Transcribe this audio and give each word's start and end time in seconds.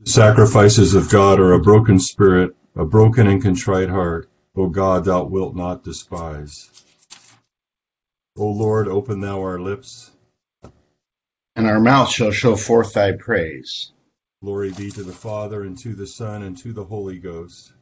The 0.00 0.10
sacrifices 0.10 0.94
of 0.94 1.10
God 1.10 1.40
are 1.40 1.54
a 1.54 1.60
broken 1.60 1.98
spirit, 1.98 2.54
a 2.76 2.84
broken 2.84 3.26
and 3.26 3.42
contrite 3.42 3.88
heart. 3.88 4.30
O 4.54 4.68
God, 4.68 5.04
thou 5.04 5.24
wilt 5.24 5.56
not 5.56 5.82
despise. 5.82 6.70
O 8.36 8.46
Lord, 8.46 8.86
open 8.86 9.20
thou 9.20 9.40
our 9.40 9.60
lips, 9.60 10.12
and 11.56 11.66
our 11.66 11.80
mouth 11.80 12.10
shall 12.10 12.30
show 12.30 12.54
forth 12.54 12.92
thy 12.92 13.10
praise. 13.10 13.92
Glory 14.40 14.70
be 14.70 14.92
to 14.92 15.02
the 15.02 15.12
Father, 15.12 15.62
and 15.62 15.76
to 15.78 15.96
the 15.96 16.06
Son, 16.06 16.44
and 16.44 16.56
to 16.58 16.72
the 16.72 16.84
Holy 16.84 17.18
Ghost. 17.18 17.72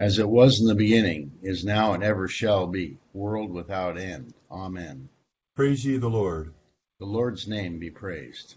As 0.00 0.18
it 0.18 0.28
was 0.28 0.60
in 0.60 0.66
the 0.66 0.74
beginning, 0.74 1.38
is 1.40 1.64
now, 1.64 1.92
and 1.92 2.02
ever 2.02 2.26
shall 2.26 2.66
be, 2.66 2.98
world 3.12 3.52
without 3.52 3.96
end. 3.96 4.34
Amen. 4.50 5.08
Praise 5.54 5.86
ye 5.86 5.98
the 5.98 6.10
Lord. 6.10 6.52
The 6.98 7.06
Lord's 7.06 7.46
name 7.46 7.78
be 7.78 7.90
praised. 7.90 8.56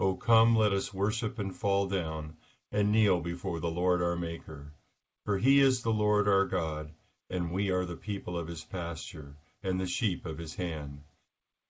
O 0.00 0.14
come, 0.14 0.54
let 0.54 0.72
us 0.72 0.94
worship 0.94 1.40
and 1.40 1.56
fall 1.56 1.88
down, 1.88 2.36
and 2.70 2.92
kneel 2.92 3.20
before 3.20 3.58
the 3.58 3.68
Lord 3.68 4.00
our 4.00 4.14
Maker. 4.14 4.72
For 5.24 5.38
he 5.38 5.58
is 5.58 5.82
the 5.82 5.92
Lord 5.92 6.28
our 6.28 6.46
God, 6.46 6.92
and 7.28 7.50
we 7.50 7.72
are 7.72 7.84
the 7.84 7.96
people 7.96 8.38
of 8.38 8.46
his 8.46 8.62
pasture, 8.62 9.34
and 9.60 9.80
the 9.80 9.88
sheep 9.88 10.24
of 10.24 10.38
his 10.38 10.54
hand. 10.54 11.02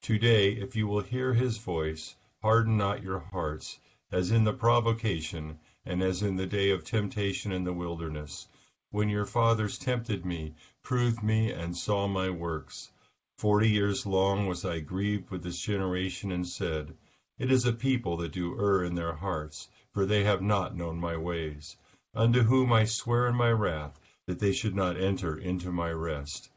Today, 0.03 0.53
if 0.53 0.77
you 0.77 0.87
will 0.87 1.01
hear 1.01 1.33
his 1.33 1.57
voice, 1.57 2.17
harden 2.43 2.77
not 2.77 3.03
your 3.03 3.19
hearts, 3.19 3.79
as 4.12 4.31
in 4.31 4.45
the 4.45 4.53
provocation, 4.53 5.59
and 5.87 6.03
as 6.03 6.23
in 6.23 6.37
the 6.37 6.47
day 6.47 6.69
of 6.69 6.85
temptation 6.85 7.51
in 7.51 7.64
the 7.64 7.73
wilderness, 7.73 8.47
when 8.91 9.08
your 9.08 9.25
fathers 9.25 9.79
tempted 9.79 10.27
me, 10.27 10.55
proved 10.83 11.23
me, 11.23 11.51
and 11.51 11.75
saw 11.75 12.07
my 12.07 12.29
works. 12.29 12.91
Forty 13.39 13.70
years 13.70 14.05
long 14.05 14.47
was 14.47 14.67
I 14.67 14.81
grieved 14.81 15.31
with 15.31 15.42
this 15.42 15.58
generation, 15.58 16.31
and 16.31 16.47
said, 16.47 16.95
it 17.39 17.53
is 17.53 17.65
a 17.65 17.73
people 17.73 18.17
that 18.17 18.33
do 18.33 18.59
err 18.61 18.83
in 18.85 18.95
their 18.95 19.15
hearts, 19.15 19.69
for 19.93 20.05
they 20.05 20.25
have 20.25 20.43
not 20.43 20.77
known 20.77 20.99
my 20.99 21.17
ways. 21.17 21.77
Unto 22.15 22.43
whom 22.43 22.73
I 22.73 22.85
swear 22.85 23.29
in 23.29 23.37
my 23.37 23.51
wrath, 23.51 24.01
that 24.27 24.39
they 24.39 24.53
should 24.53 24.75
not 24.75 25.01
enter 25.01 25.37
into 25.37 25.71
my 25.71 25.91
rest. 25.91 26.51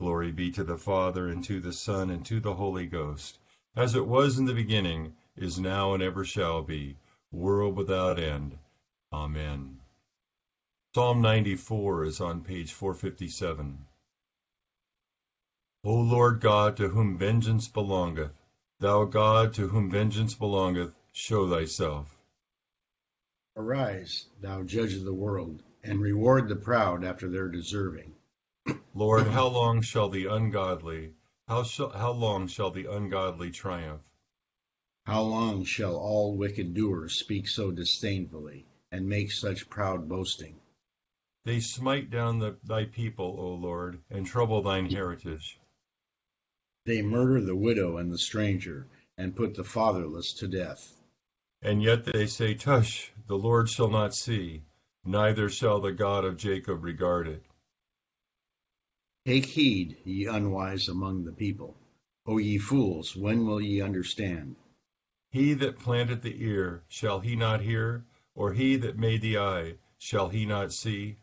Glory 0.00 0.32
be 0.32 0.50
to 0.52 0.64
the 0.64 0.78
Father, 0.78 1.28
and 1.28 1.44
to 1.44 1.60
the 1.60 1.72
Son, 1.72 2.10
and 2.10 2.24
to 2.26 2.40
the 2.40 2.54
Holy 2.54 2.86
Ghost, 2.86 3.38
as 3.76 3.94
it 3.94 4.06
was 4.06 4.38
in 4.38 4.46
the 4.46 4.54
beginning, 4.54 5.14
is 5.36 5.60
now, 5.60 5.94
and 5.94 6.02
ever 6.02 6.24
shall 6.24 6.62
be, 6.62 6.96
world 7.30 7.76
without 7.76 8.18
end. 8.18 8.58
Amen. 9.12 9.80
Psalm 10.94 11.22
94 11.22 12.04
is 12.04 12.20
on 12.20 12.42
page 12.42 12.72
457. 12.72 13.86
O 15.84 15.94
Lord 15.94 16.40
God, 16.40 16.76
to 16.76 16.88
whom 16.88 17.18
vengeance 17.18 17.68
belongeth, 17.68 18.41
Thou 18.82 19.04
God, 19.04 19.54
to 19.54 19.68
whom 19.68 19.92
vengeance 19.92 20.34
belongeth, 20.34 20.92
show 21.12 21.48
thyself. 21.48 22.18
Arise, 23.54 24.26
thou 24.40 24.64
judge 24.64 24.94
of 24.94 25.04
the 25.04 25.14
world, 25.14 25.62
and 25.84 26.00
reward 26.00 26.48
the 26.48 26.56
proud 26.56 27.04
after 27.04 27.28
their 27.28 27.48
deserving. 27.48 28.12
Lord, 28.94 29.28
how 29.28 29.46
long 29.46 29.82
shall 29.82 30.08
the 30.08 30.26
ungodly, 30.26 31.12
how, 31.46 31.62
shall, 31.62 31.90
how 31.90 32.10
long 32.10 32.48
shall 32.48 32.72
the 32.72 32.86
ungodly 32.86 33.52
triumph? 33.52 34.02
How 35.06 35.22
long 35.22 35.62
shall 35.62 35.94
all 35.94 36.36
wicked 36.36 36.74
doers 36.74 37.14
speak 37.14 37.46
so 37.46 37.70
disdainfully, 37.70 38.66
and 38.90 39.08
make 39.08 39.30
such 39.30 39.70
proud 39.70 40.08
boasting? 40.08 40.58
They 41.44 41.60
smite 41.60 42.10
down 42.10 42.40
the, 42.40 42.58
thy 42.64 42.86
people, 42.86 43.36
O 43.38 43.54
Lord, 43.54 44.02
and 44.10 44.26
trouble 44.26 44.60
thine 44.60 44.90
heritage. 44.90 45.60
They 46.84 47.02
murder 47.02 47.40
the 47.40 47.54
widow 47.54 47.98
and 47.98 48.10
the 48.10 48.18
stranger, 48.18 48.88
and 49.16 49.36
put 49.36 49.54
the 49.54 49.64
fatherless 49.64 50.32
to 50.34 50.48
death. 50.48 51.00
And 51.60 51.80
yet 51.82 52.04
they 52.04 52.26
say, 52.26 52.54
Tush, 52.54 53.10
the 53.28 53.38
Lord 53.38 53.68
shall 53.68 53.88
not 53.88 54.14
see, 54.14 54.62
neither 55.04 55.48
shall 55.48 55.80
the 55.80 55.92
God 55.92 56.24
of 56.24 56.36
Jacob 56.36 56.82
regard 56.82 57.28
it. 57.28 57.44
Take 59.24 59.46
heed, 59.46 59.98
ye 60.04 60.26
unwise 60.26 60.88
among 60.88 61.24
the 61.24 61.32
people. 61.32 61.76
O 62.26 62.38
ye 62.38 62.58
fools, 62.58 63.14
when 63.14 63.46
will 63.46 63.60
ye 63.60 63.80
understand? 63.80 64.56
He 65.30 65.54
that 65.54 65.78
planted 65.78 66.22
the 66.22 66.44
ear, 66.44 66.82
shall 66.88 67.20
he 67.20 67.36
not 67.36 67.60
hear? 67.60 68.04
Or 68.34 68.52
he 68.52 68.76
that 68.76 68.98
made 68.98 69.22
the 69.22 69.38
eye, 69.38 69.74
shall 69.98 70.28
he 70.28 70.46
not 70.46 70.72
see? 70.72 71.18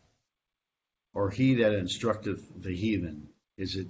Or 1.12 1.30
he 1.30 1.54
that 1.56 1.74
instructeth 1.74 2.62
the 2.62 2.74
heathen, 2.74 3.28
is 3.58 3.76
it 3.76 3.88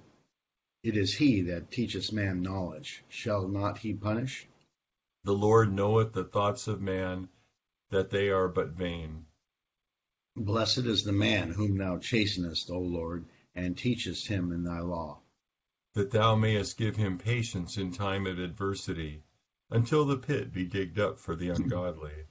it 0.82 0.96
is 0.96 1.14
he 1.14 1.42
that 1.42 1.70
teacheth 1.70 2.10
man 2.10 2.40
knowledge. 2.40 3.04
Shall 3.08 3.46
not 3.48 3.78
he 3.78 3.92
punish? 3.92 4.48
The 5.24 5.34
Lord 5.34 5.72
knoweth 5.74 6.14
the 6.14 6.24
thoughts 6.24 6.68
of 6.68 6.80
man, 6.80 7.28
that 7.90 8.08
they 8.08 8.30
are 8.30 8.48
but 8.48 8.70
vain. 8.70 9.26
Blessed 10.36 10.86
is 10.86 11.04
the 11.04 11.12
man 11.12 11.50
whom 11.50 11.76
thou 11.76 11.98
chastenest, 11.98 12.70
O 12.70 12.78
Lord, 12.78 13.26
and 13.54 13.76
teachest 13.76 14.28
him 14.28 14.52
in 14.52 14.64
thy 14.64 14.80
law. 14.80 15.20
That 15.94 16.12
thou 16.12 16.34
mayest 16.34 16.78
give 16.78 16.96
him 16.96 17.18
patience 17.18 17.76
in 17.76 17.92
time 17.92 18.26
of 18.26 18.38
adversity, 18.38 19.22
until 19.68 20.06
the 20.06 20.16
pit 20.16 20.52
be 20.52 20.64
digged 20.64 20.98
up 20.98 21.18
for 21.18 21.36
the 21.36 21.50
ungodly. 21.50 22.24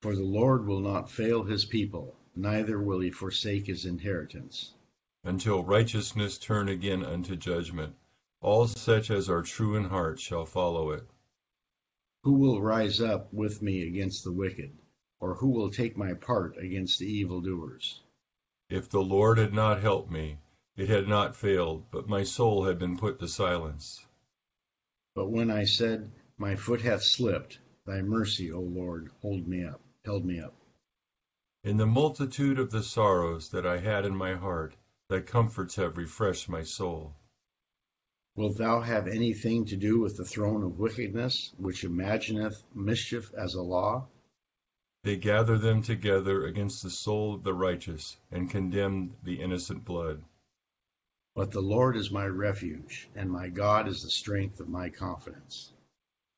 For 0.00 0.14
the 0.14 0.22
Lord 0.22 0.66
will 0.66 0.80
not 0.80 1.10
fail 1.10 1.42
his 1.44 1.66
people, 1.66 2.16
neither 2.34 2.80
will 2.80 3.00
he 3.00 3.10
forsake 3.10 3.66
his 3.66 3.84
inheritance 3.84 4.72
until 5.24 5.64
righteousness 5.64 6.38
turn 6.38 6.68
again 6.68 7.02
unto 7.02 7.34
judgment. 7.34 7.96
All 8.40 8.66
such 8.66 9.10
as 9.10 9.30
are 9.30 9.42
true 9.42 9.74
in 9.74 9.84
heart 9.84 10.20
shall 10.20 10.44
follow 10.44 10.90
it. 10.90 11.08
Who 12.24 12.34
will 12.34 12.60
rise 12.60 13.00
up 13.00 13.32
with 13.32 13.62
me 13.62 13.86
against 13.88 14.24
the 14.24 14.32
wicked? 14.32 14.78
Or 15.20 15.34
who 15.34 15.48
will 15.48 15.70
take 15.70 15.96
my 15.96 16.12
part 16.12 16.58
against 16.58 16.98
the 16.98 17.06
evildoers? 17.06 18.02
If 18.68 18.90
the 18.90 19.02
Lord 19.02 19.38
had 19.38 19.54
not 19.54 19.80
helped 19.80 20.10
me, 20.10 20.38
it 20.76 20.88
had 20.88 21.08
not 21.08 21.36
failed, 21.36 21.84
but 21.90 22.08
my 22.08 22.24
soul 22.24 22.64
had 22.64 22.78
been 22.78 22.98
put 22.98 23.18
to 23.20 23.28
silence. 23.28 24.04
But 25.14 25.30
when 25.30 25.50
I 25.50 25.64
said, 25.64 26.12
My 26.36 26.56
foot 26.56 26.82
hath 26.82 27.02
slipped, 27.02 27.60
thy 27.86 28.02
mercy, 28.02 28.52
O 28.52 28.60
Lord, 28.60 29.10
hold 29.22 29.46
me 29.46 29.64
up, 29.64 29.80
held 30.04 30.24
me 30.24 30.40
up. 30.40 30.54
In 31.62 31.76
the 31.78 31.86
multitude 31.86 32.58
of 32.58 32.70
the 32.70 32.82
sorrows 32.82 33.50
that 33.50 33.64
I 33.64 33.78
had 33.78 34.04
in 34.04 34.16
my 34.16 34.34
heart, 34.34 34.74
Thy 35.14 35.20
comforts 35.20 35.76
have 35.76 35.96
refreshed 35.96 36.48
my 36.48 36.64
soul. 36.64 37.14
Wilt 38.34 38.58
thou 38.58 38.80
have 38.80 39.06
anything 39.06 39.64
to 39.66 39.76
do 39.76 40.00
with 40.00 40.16
the 40.16 40.24
throne 40.24 40.64
of 40.64 40.80
wickedness, 40.80 41.54
which 41.56 41.84
imagineth 41.84 42.64
mischief 42.74 43.32
as 43.32 43.54
a 43.54 43.62
law? 43.62 44.08
They 45.04 45.16
gather 45.16 45.56
them 45.56 45.82
together 45.82 46.44
against 46.44 46.82
the 46.82 46.90
soul 46.90 47.34
of 47.34 47.44
the 47.44 47.54
righteous, 47.54 48.16
and 48.32 48.50
condemn 48.50 49.14
the 49.22 49.40
innocent 49.40 49.84
blood. 49.84 50.24
But 51.36 51.52
the 51.52 51.62
Lord 51.62 51.96
is 51.96 52.10
my 52.10 52.26
refuge, 52.26 53.08
and 53.14 53.30
my 53.30 53.50
God 53.50 53.86
is 53.86 54.02
the 54.02 54.10
strength 54.10 54.58
of 54.58 54.68
my 54.68 54.88
confidence. 54.88 55.72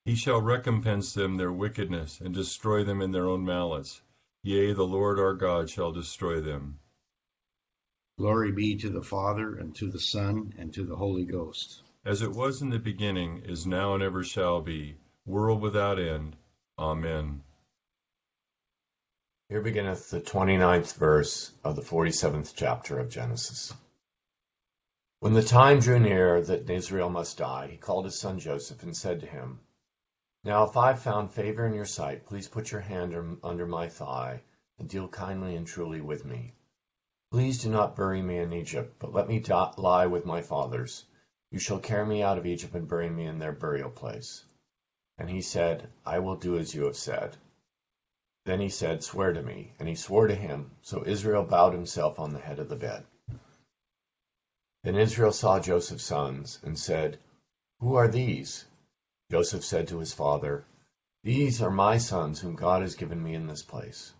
He 0.05 0.17
shall 0.17 0.43
recompense 0.43 1.14
them 1.14 1.38
their 1.38 1.50
wickedness, 1.50 2.20
and 2.20 2.34
destroy 2.34 2.84
them 2.84 3.00
in 3.00 3.12
their 3.12 3.26
own 3.26 3.43
malice. 3.43 4.02
Yea, 4.43 4.75
the 4.75 4.87
Lord 4.87 5.19
our 5.19 5.32
God 5.32 5.70
shall 5.70 5.93
destroy 5.93 6.43
them. 6.43 6.78
Glory 8.18 8.50
be 8.52 8.76
to 8.76 8.88
the 8.88 9.02
Father, 9.02 9.56
and 9.56 9.74
to 9.76 9.90
the 9.90 10.00
Son, 10.00 10.54
and 10.58 10.72
to 10.72 10.84
the 10.84 10.96
Holy 10.96 11.24
Ghost. 11.24 11.82
As 12.04 12.22
it 12.22 12.32
was 12.32 12.62
in 12.62 12.70
the 12.70 12.78
beginning, 12.78 13.42
is 13.44 13.66
now, 13.66 13.92
and 13.94 14.02
ever 14.02 14.24
shall 14.24 14.62
be, 14.62 14.96
world 15.26 15.60
without 15.60 15.98
end. 15.98 16.34
Amen. 16.78 17.42
Here 19.48 19.60
beginneth 19.60 20.10
the 20.10 20.20
twenty-ninth 20.20 20.96
verse 20.96 21.52
of 21.62 21.76
the 21.76 21.82
forty-seventh 21.82 22.54
chapter 22.56 22.98
of 22.98 23.10
Genesis. 23.10 23.74
When 25.20 25.34
the 25.34 25.42
time 25.42 25.80
drew 25.80 26.00
near 26.00 26.40
that 26.40 26.68
Israel 26.70 27.10
must 27.10 27.38
die, 27.38 27.68
he 27.70 27.76
called 27.76 28.06
his 28.06 28.18
son 28.18 28.38
Joseph 28.38 28.82
and 28.82 28.96
said 28.96 29.20
to 29.20 29.26
him, 29.26 29.60
Now 30.42 30.64
if 30.64 30.76
I 30.76 30.88
have 30.88 31.02
found 31.02 31.32
favor 31.32 31.66
in 31.66 31.74
your 31.74 31.84
sight, 31.84 32.26
please 32.26 32.48
put 32.48 32.72
your 32.72 32.80
hand 32.80 33.14
um, 33.14 33.40
under 33.44 33.66
my 33.66 33.88
thigh, 33.88 34.42
and 34.78 34.88
deal 34.88 35.06
kindly 35.06 35.54
and 35.54 35.66
truly 35.66 36.00
with 36.00 36.24
me. 36.24 36.54
Please 37.31 37.62
do 37.62 37.70
not 37.70 37.96
bury 37.96 38.23
me 38.23 38.38
in 38.38 38.52
Egypt, 38.52 38.96
but 38.99 39.12
let 39.12 39.28
me 39.28 39.43
lie 39.76 40.06
with 40.06 40.25
my 40.25 40.43
fathers. 40.43 41.05
You 41.50 41.58
shall 41.58 41.81
carry 41.81 42.06
me 42.06 42.23
out 42.23 42.38
of 42.38 42.46
Egypt 42.46 42.75
and 42.75 42.88
bury 42.88 43.11
me 43.11 43.26
in 43.26 43.38
their 43.38 43.52
burial 43.52 43.90
place. 43.90 44.44
And 45.19 45.28
he 45.28 45.43
said, 45.43 45.88
I 46.05 46.20
will 46.20 46.37
do 46.37 46.58
as 46.58 46.75
you 46.75 46.84
have 46.84 46.96
said. 46.96 47.37
Then 48.44 48.61
he 48.61 48.69
said, 48.69 49.02
Swear 49.02 49.32
to 49.32 49.43
me. 49.43 49.73
And 49.78 49.88
he 49.88 49.96
swore 49.96 50.28
to 50.28 50.34
him. 50.34 50.70
So 50.82 51.05
Israel 51.05 51.43
bowed 51.43 51.73
himself 51.73 52.20
on 52.20 52.32
the 52.32 52.38
head 52.38 52.61
of 52.61 52.69
the 52.69 52.76
bed. 52.76 53.05
Then 54.84 54.94
Israel 54.94 55.32
saw 55.32 55.58
Joseph's 55.58 56.05
sons, 56.05 56.61
and 56.62 56.78
said, 56.78 57.19
Who 57.81 57.96
are 57.96 58.06
these? 58.06 58.64
Joseph 59.32 59.64
said 59.64 59.88
to 59.88 59.99
his 59.99 60.14
father, 60.14 60.64
These 61.25 61.61
are 61.61 61.73
my 61.73 61.99
sons 61.99 62.38
whom 62.38 62.55
God 62.55 62.82
has 62.82 62.94
given 62.94 63.20
me 63.20 63.34
in 63.34 63.49
this 63.49 63.62
place. 63.62 64.12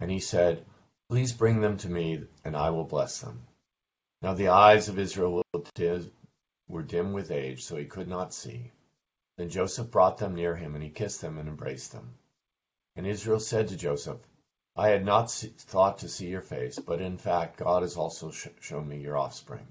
And 0.00 0.10
he 0.10 0.20
said, 0.20 0.66
Please 1.10 1.32
bring 1.32 1.60
them 1.60 1.76
to 1.76 1.88
me, 1.88 2.22
and 2.44 2.56
I 2.56 2.70
will 2.70 2.84
bless 2.84 3.20
them. 3.20 3.42
Now 4.22 4.34
the 4.34 4.50
eyes 4.50 4.88
of 4.88 4.96
Israel 4.96 5.42
were 6.68 6.82
dim 6.82 7.12
with 7.12 7.32
age, 7.32 7.64
so 7.64 7.76
he 7.76 7.84
could 7.84 8.06
not 8.06 8.32
see. 8.32 8.70
Then 9.36 9.50
Joseph 9.50 9.90
brought 9.90 10.18
them 10.18 10.36
near 10.36 10.54
him, 10.54 10.76
and 10.76 10.84
he 10.84 10.90
kissed 10.90 11.20
them 11.20 11.38
and 11.38 11.48
embraced 11.48 11.90
them. 11.90 12.14
And 12.94 13.08
Israel 13.08 13.40
said 13.40 13.68
to 13.68 13.76
Joseph, 13.76 14.20
I 14.76 14.90
had 14.90 15.04
not 15.04 15.32
thought 15.32 15.98
to 15.98 16.08
see 16.08 16.28
your 16.28 16.42
face, 16.42 16.78
but 16.78 17.00
in 17.00 17.18
fact 17.18 17.58
God 17.58 17.82
has 17.82 17.96
also 17.96 18.30
shown 18.30 18.88
me 18.88 19.00
your 19.00 19.18
offspring. 19.18 19.66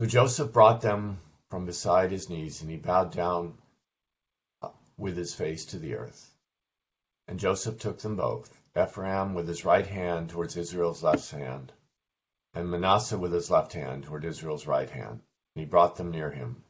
So 0.00 0.06
Joseph 0.06 0.50
brought 0.50 0.80
them 0.80 1.18
from 1.50 1.66
beside 1.66 2.10
his 2.10 2.30
knees, 2.30 2.62
and 2.62 2.70
he 2.70 2.78
bowed 2.78 3.12
down 3.12 3.58
uh, 4.62 4.70
with 4.96 5.18
his 5.18 5.34
face 5.34 5.66
to 5.66 5.78
the 5.78 5.96
earth. 5.96 6.34
And 7.28 7.38
Joseph 7.38 7.78
took 7.78 7.98
them 7.98 8.16
both, 8.16 8.50
Ephraim 8.76 9.34
with 9.34 9.48
his 9.48 9.64
right 9.64 9.86
hand 9.86 10.30
towards 10.30 10.56
Israel's 10.56 11.02
left 11.02 11.30
hand, 11.32 11.72
and 12.54 12.70
Manasseh 12.70 13.18
with 13.18 13.32
his 13.32 13.50
left 13.50 13.72
hand 13.72 14.04
toward 14.04 14.24
Israel's 14.24 14.66
right 14.66 14.90
hand. 14.90 15.22
And 15.54 15.64
he 15.64 15.64
brought 15.64 15.96
them 15.96 16.12
near 16.12 16.30
him. 16.30 16.62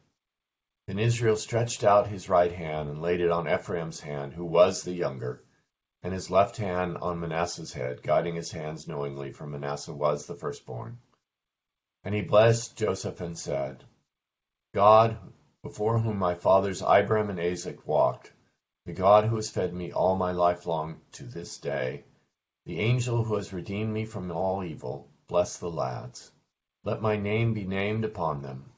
Then 0.86 0.98
Israel 0.98 1.36
stretched 1.36 1.84
out 1.84 2.06
his 2.06 2.30
right 2.30 2.52
hand 2.52 2.88
and 2.88 3.02
laid 3.02 3.20
it 3.20 3.30
on 3.30 3.46
Ephraim's 3.46 4.00
hand, 4.00 4.32
who 4.32 4.46
was 4.46 4.82
the 4.82 4.94
younger, 4.94 5.44
and 6.02 6.14
his 6.14 6.30
left 6.30 6.56
hand 6.56 6.96
on 6.98 7.20
Manasseh's 7.20 7.74
head, 7.74 8.02
guiding 8.02 8.34
his 8.34 8.50
hands 8.50 8.88
knowingly, 8.88 9.32
for 9.32 9.46
Manasseh 9.46 9.92
was 9.92 10.26
the 10.26 10.34
firstborn. 10.34 10.98
And 12.02 12.14
he 12.14 12.22
blessed 12.22 12.78
Joseph 12.78 13.20
and 13.20 13.38
said, 13.38 13.84
God, 14.72 15.18
before 15.62 15.98
whom 15.98 16.18
my 16.18 16.34
fathers 16.34 16.82
Abraham 16.82 17.28
and 17.28 17.38
Isaac 17.38 17.86
walked, 17.86 18.32
the 18.90 18.96
God 18.96 19.26
who 19.26 19.36
has 19.36 19.48
fed 19.48 19.72
me 19.72 19.92
all 19.92 20.16
my 20.16 20.32
life 20.32 20.66
long 20.66 21.00
to 21.12 21.22
this 21.22 21.58
day, 21.58 22.02
the 22.66 22.80
angel 22.80 23.22
who 23.22 23.36
has 23.36 23.52
redeemed 23.52 23.94
me 23.94 24.04
from 24.04 24.32
all 24.32 24.64
evil, 24.64 25.08
bless 25.28 25.58
the 25.58 25.70
lads. 25.70 26.32
Let 26.82 27.00
my 27.00 27.16
name 27.16 27.54
be 27.54 27.64
named 27.64 28.04
upon 28.04 28.42
them, 28.42 28.72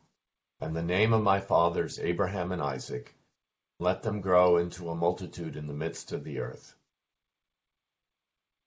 and 0.61 0.77
the 0.77 0.83
name 0.83 1.15
of 1.15 1.23
my 1.23 1.41
fathers 1.41 1.99
Abraham 1.99 2.53
and 2.53 2.61
Isaac. 2.61 3.15
Let 3.79 4.03
them 4.03 4.21
grow 4.21 4.59
into 4.59 4.91
a 4.91 4.95
multitude 4.95 5.57
in 5.57 5.67
the 5.67 5.73
midst 5.73 6.13
of 6.13 6.25
the 6.25 6.41
earth. 6.41 6.75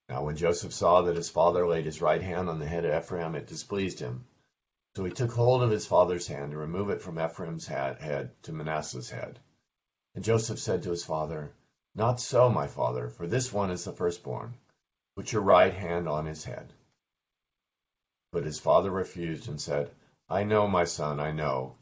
Now 0.09 0.23
when 0.23 0.37
Joseph 0.37 0.73
saw 0.73 1.03
that 1.03 1.15
his 1.15 1.29
father 1.29 1.67
laid 1.67 1.85
his 1.85 2.01
right 2.01 2.23
hand 2.23 2.49
on 2.49 2.57
the 2.57 2.65
head 2.65 2.85
of 2.85 3.03
Ephraim, 3.03 3.35
it 3.35 3.45
displeased 3.45 3.99
him. 3.99 4.25
So 4.95 5.05
he 5.05 5.11
took 5.11 5.31
hold 5.31 5.61
of 5.61 5.69
his 5.69 5.85
father's 5.85 6.25
hand 6.25 6.53
to 6.53 6.57
remove 6.57 6.89
it 6.89 7.03
from 7.03 7.19
Ephraim's 7.19 7.67
head 7.67 8.31
to 8.41 8.51
Manasseh's 8.51 9.11
head. 9.11 9.39
And 10.15 10.23
Joseph 10.23 10.59
said 10.59 10.83
to 10.83 10.91
his 10.91 11.03
father, 11.03 11.53
Not 11.93 12.21
so, 12.21 12.49
my 12.49 12.67
father, 12.67 13.09
for 13.09 13.27
this 13.27 13.51
one 13.51 13.69
is 13.69 13.83
the 13.83 13.91
firstborn. 13.91 14.55
Put 15.17 15.33
your 15.33 15.41
right 15.41 15.73
hand 15.73 16.07
on 16.07 16.25
his 16.25 16.45
head. 16.45 16.71
But 18.31 18.45
his 18.45 18.57
father 18.57 18.89
refused 18.89 19.49
and 19.49 19.59
said, 19.59 19.91
I 20.29 20.43
know, 20.43 20.67
my 20.67 20.85
son, 20.85 21.19
I 21.19 21.31
know. 21.31 21.75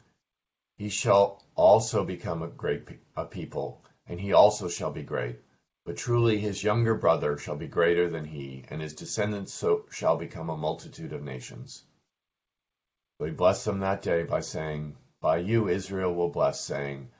He 0.76 0.88
shall 0.88 1.44
also 1.54 2.04
become 2.04 2.42
a 2.42 2.48
great 2.48 2.88
a 3.16 3.24
people, 3.24 3.84
and 4.08 4.20
he 4.20 4.32
also 4.32 4.66
shall 4.66 4.90
be 4.90 5.04
great. 5.04 5.40
But 5.84 5.96
truly 5.96 6.38
his 6.38 6.64
younger 6.64 6.96
brother 6.96 7.38
shall 7.38 7.56
be 7.56 7.68
greater 7.68 8.10
than 8.10 8.24
he, 8.24 8.64
and 8.68 8.82
his 8.82 8.94
descendants 8.94 9.52
so 9.54 9.86
shall 9.90 10.16
become 10.16 10.50
a 10.50 10.56
multitude 10.56 11.12
of 11.12 11.22
nations. 11.22 11.84
So 13.18 13.26
he 13.26 13.30
blessed 13.30 13.64
them 13.64 13.78
that 13.80 14.02
day 14.02 14.24
by 14.24 14.40
saying, 14.40 14.96
By 15.20 15.38
you 15.38 15.68
Israel 15.68 16.12
will 16.12 16.30
bless, 16.30 16.60
saying, 16.60 17.10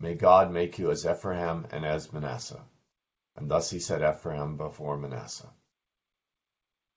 May 0.00 0.14
God 0.14 0.50
make 0.50 0.78
you 0.78 0.90
as 0.90 1.06
Ephraim 1.06 1.66
and 1.70 1.84
as 1.84 2.12
Manasseh. 2.12 2.64
And 3.36 3.50
thus 3.50 3.70
he 3.70 3.78
set 3.78 4.02
Ephraim 4.02 4.56
before 4.56 4.96
Manasseh. 4.96 5.52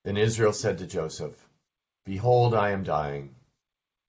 Then 0.03 0.17
Israel 0.17 0.53
said 0.53 0.77
to 0.79 0.87
Joseph, 0.87 1.49
Behold, 2.05 2.53
I 2.53 2.71
am 2.71 2.83
dying, 2.83 3.35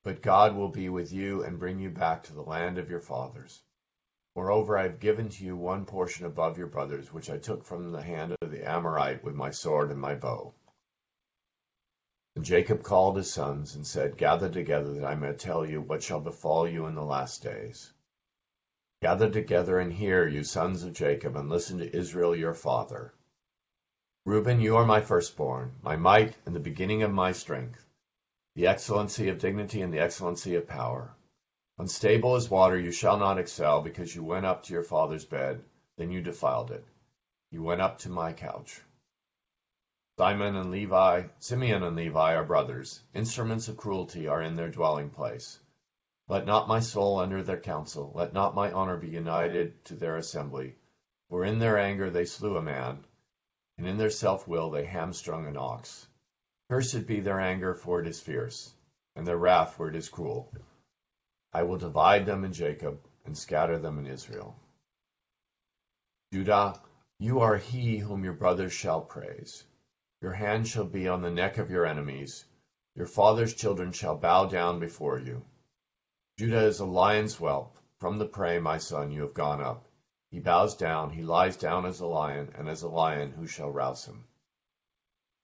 but 0.04 0.22
God 0.22 0.54
will 0.54 0.68
be 0.68 0.88
with 0.88 1.12
you 1.12 1.42
and 1.42 1.58
bring 1.58 1.80
you 1.80 1.90
back 1.90 2.22
to 2.24 2.32
the 2.32 2.42
land 2.42 2.78
of 2.78 2.88
your 2.88 3.00
fathers. 3.00 3.62
Moreover, 4.36 4.78
I 4.78 4.84
have 4.84 5.00
given 5.00 5.28
to 5.30 5.44
you 5.44 5.56
one 5.56 5.84
portion 5.84 6.24
above 6.24 6.58
your 6.58 6.68
brothers, 6.68 7.12
which 7.12 7.28
I 7.28 7.38
took 7.38 7.64
from 7.64 7.90
the 7.90 8.02
hand 8.02 8.36
of 8.40 8.50
the 8.52 8.64
Amorite 8.64 9.24
with 9.24 9.34
my 9.34 9.50
sword 9.50 9.90
and 9.90 10.00
my 10.00 10.14
bow. 10.14 10.54
And 12.36 12.44
Jacob 12.44 12.84
called 12.84 13.16
his 13.16 13.32
sons 13.32 13.74
and 13.74 13.84
said, 13.84 14.16
Gather 14.16 14.48
together 14.48 14.92
that 14.92 15.04
I 15.04 15.16
may 15.16 15.32
tell 15.32 15.66
you 15.66 15.80
what 15.80 16.04
shall 16.04 16.20
befall 16.20 16.68
you 16.68 16.86
in 16.86 16.94
the 16.94 17.04
last 17.04 17.42
days. 17.42 17.92
Gather 19.00 19.30
together 19.30 19.78
and 19.78 19.92
hear, 19.92 20.26
you 20.26 20.42
sons 20.42 20.82
of 20.82 20.92
Jacob, 20.92 21.36
and 21.36 21.48
listen 21.48 21.78
to 21.78 21.96
Israel 21.96 22.34
your 22.34 22.54
father. 22.54 23.14
Reuben, 24.26 24.60
you 24.60 24.76
are 24.76 24.84
my 24.84 25.00
firstborn, 25.00 25.76
my 25.82 25.94
might 25.94 26.36
and 26.44 26.54
the 26.54 26.60
beginning 26.60 27.04
of 27.04 27.12
my 27.12 27.30
strength, 27.30 27.86
the 28.56 28.66
excellency 28.66 29.28
of 29.28 29.38
dignity 29.38 29.82
and 29.82 29.94
the 29.94 30.00
excellency 30.00 30.56
of 30.56 30.66
power. 30.66 31.14
Unstable 31.78 32.34
as 32.34 32.50
water, 32.50 32.76
you 32.76 32.90
shall 32.90 33.16
not 33.16 33.38
excel, 33.38 33.80
because 33.82 34.12
you 34.12 34.24
went 34.24 34.44
up 34.44 34.64
to 34.64 34.72
your 34.72 34.82
father's 34.82 35.24
bed, 35.24 35.62
then 35.96 36.10
you 36.10 36.20
defiled 36.20 36.72
it. 36.72 36.84
You 37.52 37.62
went 37.62 37.80
up 37.80 37.98
to 38.00 38.10
my 38.10 38.32
couch. 38.32 38.82
Simon 40.18 40.56
and 40.56 40.72
Levi, 40.72 41.28
Simeon 41.38 41.84
and 41.84 41.94
Levi 41.94 42.34
are 42.34 42.44
brothers. 42.44 43.00
Instruments 43.14 43.68
of 43.68 43.76
cruelty 43.76 44.26
are 44.26 44.42
in 44.42 44.56
their 44.56 44.68
dwelling 44.68 45.10
place. 45.10 45.60
Let 46.28 46.44
not 46.44 46.68
my 46.68 46.80
soul 46.80 47.18
under 47.20 47.42
their 47.42 47.58
counsel, 47.58 48.12
let 48.14 48.34
not 48.34 48.54
my 48.54 48.70
honor 48.70 48.98
be 48.98 49.08
united 49.08 49.82
to 49.86 49.94
their 49.94 50.16
assembly. 50.16 50.76
For 51.30 51.42
in 51.42 51.58
their 51.58 51.78
anger 51.78 52.10
they 52.10 52.26
slew 52.26 52.58
a 52.58 52.62
man, 52.62 53.04
and 53.78 53.86
in 53.86 53.96
their 53.96 54.10
self-will 54.10 54.70
they 54.70 54.84
hamstrung 54.84 55.46
an 55.46 55.56
ox. 55.56 56.06
Cursed 56.68 57.06
be 57.06 57.20
their 57.20 57.40
anger, 57.40 57.74
for 57.74 58.00
it 58.00 58.06
is 58.06 58.20
fierce, 58.20 58.74
and 59.16 59.26
their 59.26 59.38
wrath, 59.38 59.74
for 59.74 59.88
it 59.88 59.96
is 59.96 60.10
cruel. 60.10 60.52
I 61.54 61.62
will 61.62 61.78
divide 61.78 62.26
them 62.26 62.44
in 62.44 62.52
Jacob, 62.52 63.00
and 63.24 63.36
scatter 63.36 63.78
them 63.78 63.98
in 63.98 64.06
Israel. 64.06 64.54
Judah, 66.30 66.78
you 67.18 67.40
are 67.40 67.56
he 67.56 67.96
whom 67.96 68.22
your 68.22 68.34
brothers 68.34 68.74
shall 68.74 69.00
praise. 69.00 69.64
Your 70.20 70.32
hand 70.32 70.68
shall 70.68 70.84
be 70.84 71.08
on 71.08 71.22
the 71.22 71.30
neck 71.30 71.56
of 71.56 71.70
your 71.70 71.86
enemies. 71.86 72.44
Your 72.94 73.06
father's 73.06 73.54
children 73.54 73.92
shall 73.92 74.16
bow 74.16 74.44
down 74.44 74.78
before 74.78 75.18
you. 75.18 75.42
Judah 76.38 76.66
is 76.66 76.78
a 76.78 76.84
lion's 76.84 77.34
whelp. 77.34 77.76
From 77.98 78.18
the 78.18 78.24
prey, 78.24 78.60
my 78.60 78.78
son, 78.78 79.10
you 79.10 79.22
have 79.22 79.34
gone 79.34 79.60
up. 79.60 79.88
He 80.30 80.38
bows 80.38 80.76
down, 80.76 81.10
he 81.10 81.22
lies 81.22 81.56
down 81.56 81.84
as 81.84 81.98
a 81.98 82.06
lion, 82.06 82.52
and 82.54 82.68
as 82.68 82.82
a 82.82 82.88
lion 82.88 83.32
who 83.32 83.48
shall 83.48 83.72
rouse 83.72 84.04
him? 84.04 84.24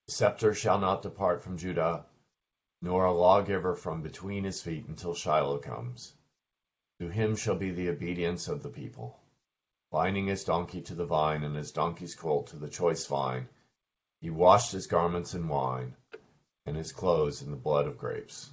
The 0.07 0.13
scepter 0.13 0.55
shall 0.55 0.79
not 0.79 1.03
depart 1.03 1.43
from 1.43 1.59
Judah, 1.59 2.07
nor 2.81 3.07
a 3.07 3.13
lawgiver 3.13 3.75
from 3.75 4.03
between 4.03 4.45
his 4.45 4.63
feet 4.63 4.87
until 4.87 5.15
Shiloh 5.15 5.59
comes. 5.59 6.15
To 7.01 7.09
him 7.09 7.35
shall 7.35 7.57
be 7.57 7.73
the 7.73 7.89
obedience 7.89 8.47
of 8.47 8.63
the 8.63 8.71
people. 8.71 9.19
Binding 9.91 10.29
his 10.29 10.45
donkey 10.45 10.83
to 10.83 10.95
the 10.95 11.07
vine, 11.07 11.43
and 11.43 11.57
his 11.57 11.73
donkey's 11.73 12.15
colt 12.15 12.47
to 12.49 12.57
the 12.57 12.71
choice 12.71 13.05
vine, 13.05 13.49
he 14.21 14.31
washed 14.31 14.71
his 14.71 14.87
garments 14.87 15.35
in 15.35 15.49
wine, 15.49 15.97
and 16.67 16.77
his 16.77 16.93
clothes 16.93 17.43
in 17.43 17.51
the 17.51 17.57
blood 17.57 17.89
of 17.89 17.99
grapes. 17.99 18.53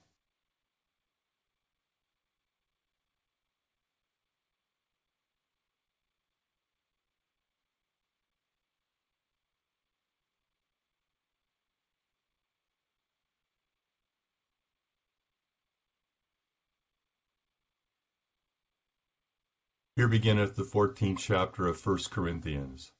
Here 20.01 20.07
beginneth 20.07 20.55
the 20.55 20.63
fourteenth 20.63 21.19
chapter 21.19 21.67
of 21.67 21.79
First 21.79 22.09
Corinthians. 22.09 22.91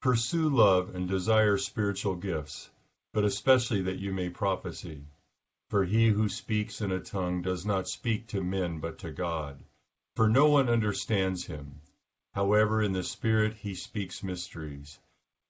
Pursue 0.00 0.48
love 0.48 0.94
and 0.94 1.08
desire 1.08 1.58
spiritual 1.58 2.14
gifts, 2.14 2.70
but 3.12 3.24
especially 3.24 3.82
that 3.82 3.98
you 3.98 4.12
may 4.12 4.30
prophesy. 4.30 5.08
For 5.68 5.84
he 5.84 6.10
who 6.10 6.28
speaks 6.28 6.80
in 6.80 6.92
a 6.92 7.00
tongue 7.00 7.42
does 7.42 7.66
not 7.66 7.88
speak 7.88 8.28
to 8.28 8.44
men 8.44 8.78
but 8.78 8.96
to 8.98 9.10
God, 9.10 9.64
for 10.14 10.28
no 10.28 10.48
one 10.48 10.68
understands 10.68 11.46
him. 11.46 11.80
However, 12.32 12.80
in 12.80 12.92
the 12.92 13.02
Spirit 13.02 13.54
he 13.54 13.74
speaks 13.74 14.22
mysteries. 14.22 15.00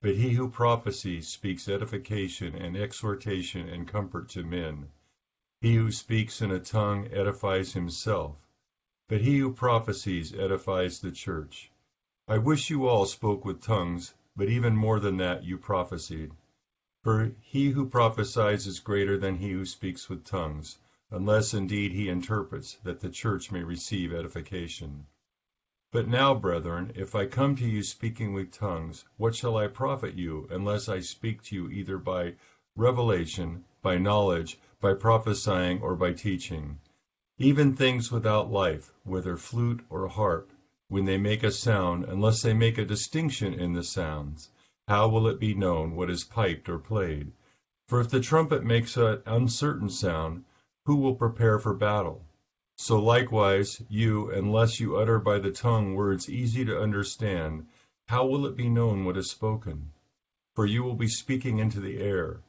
But 0.00 0.14
he 0.14 0.30
who 0.30 0.48
prophesies 0.48 1.28
speaks 1.28 1.68
edification 1.68 2.54
and 2.54 2.74
exhortation 2.74 3.68
and 3.68 3.86
comfort 3.86 4.30
to 4.30 4.44
men. 4.44 4.88
He 5.60 5.74
who 5.74 5.92
speaks 5.92 6.40
in 6.40 6.50
a 6.50 6.58
tongue 6.58 7.06
edifies 7.12 7.74
himself, 7.74 8.47
but 9.08 9.22
he 9.22 9.38
who 9.38 9.52
prophesies 9.52 10.34
edifies 10.34 11.00
the 11.00 11.10
church. 11.10 11.70
I 12.28 12.38
wish 12.38 12.70
you 12.70 12.86
all 12.86 13.06
spoke 13.06 13.44
with 13.44 13.62
tongues 13.62 14.14
but 14.38 14.48
even 14.48 14.76
more 14.76 15.00
than 15.00 15.16
that 15.16 15.42
you 15.42 15.58
prophesied. 15.58 16.30
For 17.02 17.32
he 17.40 17.70
who 17.70 17.88
prophesies 17.88 18.68
is 18.68 18.78
greater 18.78 19.18
than 19.18 19.34
he 19.34 19.50
who 19.50 19.64
speaks 19.64 20.08
with 20.08 20.24
tongues, 20.24 20.78
unless 21.10 21.54
indeed 21.54 21.90
he 21.90 22.08
interprets, 22.08 22.78
that 22.84 23.00
the 23.00 23.10
church 23.10 23.50
may 23.50 23.64
receive 23.64 24.12
edification. 24.12 25.06
But 25.90 26.06
now, 26.06 26.34
brethren, 26.34 26.92
if 26.94 27.16
I 27.16 27.26
come 27.26 27.56
to 27.56 27.66
you 27.66 27.82
speaking 27.82 28.32
with 28.32 28.52
tongues, 28.52 29.04
what 29.16 29.34
shall 29.34 29.56
I 29.56 29.66
profit 29.66 30.14
you, 30.14 30.46
unless 30.50 30.88
I 30.88 31.00
speak 31.00 31.42
to 31.44 31.56
you 31.56 31.68
either 31.68 31.98
by 31.98 32.34
revelation, 32.76 33.64
by 33.82 33.98
knowledge, 33.98 34.56
by 34.80 34.94
prophesying, 34.94 35.82
or 35.82 35.96
by 35.96 36.12
teaching? 36.12 36.78
Even 37.40 37.76
things 37.76 38.10
without 38.10 38.50
life, 38.50 38.92
whether 39.04 39.36
flute 39.36 39.84
or 39.88 40.08
harp, 40.08 40.50
when 40.88 41.04
they 41.04 41.16
make 41.16 41.44
a 41.44 41.52
sound, 41.52 42.04
unless 42.04 42.42
they 42.42 42.52
make 42.52 42.78
a 42.78 42.84
distinction 42.84 43.54
in 43.54 43.74
the 43.74 43.84
sounds, 43.84 44.50
how 44.88 45.08
will 45.08 45.28
it 45.28 45.38
be 45.38 45.54
known 45.54 45.94
what 45.94 46.10
is 46.10 46.24
piped 46.24 46.68
or 46.68 46.80
played? 46.80 47.30
For 47.86 48.00
if 48.00 48.08
the 48.10 48.18
trumpet 48.18 48.64
makes 48.64 48.96
an 48.96 49.22
uncertain 49.24 49.88
sound, 49.88 50.46
who 50.84 50.96
will 50.96 51.14
prepare 51.14 51.60
for 51.60 51.74
battle? 51.74 52.24
So 52.76 53.00
likewise, 53.00 53.80
you, 53.88 54.32
unless 54.32 54.80
you 54.80 54.96
utter 54.96 55.20
by 55.20 55.38
the 55.38 55.52
tongue 55.52 55.94
words 55.94 56.28
easy 56.28 56.64
to 56.64 56.80
understand, 56.80 57.68
how 58.08 58.26
will 58.26 58.46
it 58.46 58.56
be 58.56 58.68
known 58.68 59.04
what 59.04 59.16
is 59.16 59.30
spoken? 59.30 59.92
For 60.56 60.66
you 60.66 60.82
will 60.82 60.96
be 60.96 61.06
speaking 61.06 61.60
into 61.60 61.78
the 61.78 61.98
air. 61.98 62.40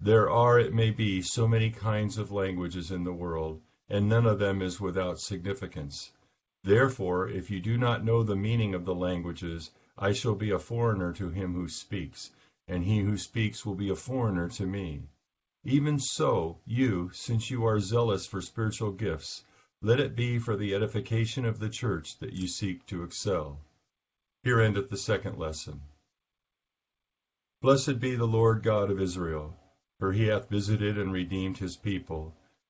There 0.00 0.28
are, 0.28 0.58
it 0.60 0.74
may 0.74 0.90
be, 0.90 1.22
so 1.22 1.48
many 1.48 1.70
kinds 1.70 2.18
of 2.18 2.30
languages 2.30 2.90
in 2.90 3.04
the 3.04 3.12
world, 3.14 3.62
and 3.88 4.08
none 4.08 4.26
of 4.26 4.38
them 4.38 4.62
is 4.62 4.80
without 4.80 5.20
significance. 5.20 6.12
Therefore, 6.62 7.28
if 7.28 7.50
you 7.50 7.60
do 7.60 7.76
not 7.76 8.04
know 8.04 8.22
the 8.22 8.36
meaning 8.36 8.74
of 8.74 8.84
the 8.84 8.94
languages, 8.94 9.70
I 9.98 10.12
shall 10.12 10.34
be 10.34 10.50
a 10.50 10.58
foreigner 10.58 11.12
to 11.12 11.28
him 11.28 11.52
who 11.54 11.68
speaks, 11.68 12.30
and 12.66 12.82
he 12.84 13.00
who 13.00 13.16
speaks 13.18 13.66
will 13.66 13.74
be 13.74 13.90
a 13.90 13.96
foreigner 13.96 14.48
to 14.48 14.66
me. 14.66 15.02
Even 15.64 15.98
so, 15.98 16.58
you, 16.64 17.10
since 17.12 17.50
you 17.50 17.64
are 17.64 17.80
zealous 17.80 18.26
for 18.26 18.40
spiritual 18.40 18.92
gifts, 18.92 19.44
let 19.82 20.00
it 20.00 20.16
be 20.16 20.38
for 20.38 20.56
the 20.56 20.74
edification 20.74 21.44
of 21.44 21.58
the 21.58 21.68
church 21.68 22.18
that 22.18 22.32
you 22.32 22.48
seek 22.48 22.86
to 22.86 23.02
excel. 23.02 23.60
Here 24.42 24.60
endeth 24.60 24.88
the 24.90 24.96
second 24.96 25.38
lesson. 25.38 25.80
Blessed 27.60 28.00
be 28.00 28.14
the 28.14 28.26
Lord 28.26 28.62
God 28.62 28.90
of 28.90 29.00
Israel, 29.00 29.58
for 29.98 30.12
he 30.12 30.24
hath 30.24 30.48
visited 30.48 30.98
and 30.98 31.12
redeemed 31.12 31.58
his 31.58 31.76
people, 31.76 32.34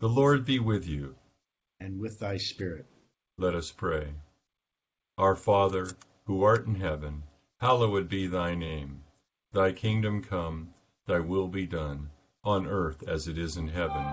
The 0.00 0.08
Lord 0.08 0.44
be 0.44 0.60
with 0.60 0.86
you. 0.86 1.16
And 1.80 1.98
with 1.98 2.20
thy 2.20 2.36
spirit. 2.36 2.86
Let 3.36 3.56
us 3.56 3.72
pray. 3.72 4.14
Our 5.16 5.34
Father, 5.34 5.90
who 6.24 6.44
art 6.44 6.68
in 6.68 6.76
heaven, 6.76 7.24
hallowed 7.60 8.08
be 8.08 8.28
thy 8.28 8.54
name. 8.54 9.02
Thy 9.52 9.72
kingdom 9.72 10.22
come, 10.22 10.72
thy 11.06 11.18
will 11.18 11.48
be 11.48 11.66
done, 11.66 12.10
on 12.44 12.68
earth 12.68 13.02
as 13.08 13.26
it 13.26 13.38
is 13.38 13.56
in 13.56 13.66
heaven. 13.66 14.06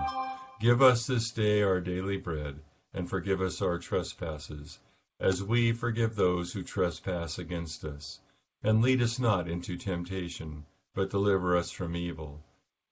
Give 0.60 0.82
us 0.82 1.06
this 1.06 1.30
day 1.30 1.62
our 1.62 1.80
daily 1.80 2.16
bread, 2.16 2.60
and 2.92 3.08
forgive 3.08 3.40
us 3.40 3.62
our 3.62 3.78
trespasses, 3.78 4.80
as 5.20 5.40
we 5.40 5.70
forgive 5.70 6.16
those 6.16 6.52
who 6.52 6.64
trespass 6.64 7.38
against 7.38 7.84
us. 7.84 8.18
And 8.60 8.82
lead 8.82 9.02
us 9.02 9.20
not 9.20 9.48
into 9.48 9.76
temptation, 9.76 10.66
but 10.94 11.10
deliver 11.10 11.56
us 11.56 11.70
from 11.70 11.94
evil. 11.94 12.42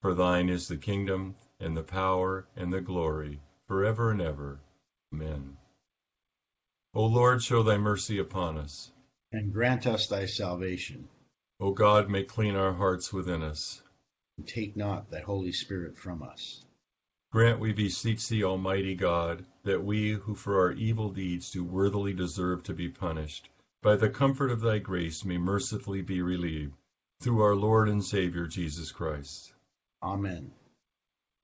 For 0.00 0.14
thine 0.14 0.48
is 0.48 0.68
the 0.68 0.76
kingdom, 0.76 1.34
and 1.61 1.76
the 1.76 1.82
power, 1.82 2.46
and 2.56 2.73
the 2.73 2.80
glory, 2.80 3.40
forever 3.68 4.11
and 4.11 4.20
ever. 4.20 4.61
Amen. 5.12 5.56
O 6.94 7.06
Lord, 7.06 7.42
show 7.42 7.62
thy 7.62 7.78
mercy 7.78 8.18
upon 8.18 8.58
us. 8.58 8.90
And 9.32 9.52
grant 9.52 9.87
us 9.87 10.06
thy 10.06 10.26
salvation. 10.26 11.08
O 11.61 11.73
God, 11.73 12.08
make 12.08 12.28
clean 12.28 12.54
our 12.56 12.73
hearts 12.73 13.12
within 13.12 13.42
us. 13.42 13.80
and 14.37 14.46
take 14.49 14.76
not 14.76 15.11
thy 15.11 15.20
Holy 15.20 15.52
Spirit 15.52 15.96
from 15.96 16.23
us. 16.23 16.64
Grant, 17.30 17.61
we 17.61 17.73
beseech 17.73 18.28
thee, 18.28 18.44
Almighty 18.44 18.94
God, 18.96 19.44
that 19.64 19.82
we 19.84 20.12
who 20.12 20.34
for 20.34 20.61
our 20.61 20.73
evil 20.73 21.11
deeds 21.11 21.50
do 21.50 21.64
worthily 21.64 22.12
deserve 22.12 22.62
to 22.64 22.75
be 22.75 22.88
punished, 22.88 23.49
by 23.82 23.96
the 23.96 24.08
comfort 24.11 24.50
of 24.50 24.61
thy 24.61 24.78
grace 24.78 25.25
may 25.25 25.38
mercifully 25.38 26.02
be 26.02 26.23
relieved, 26.23 26.75
through 27.20 27.42
our 27.42 27.56
Lord 27.56 27.88
and 27.88 28.04
Saviour 28.04 28.46
Jesus 28.46 28.92
Christ. 28.92 29.52
Amen. 30.02 30.52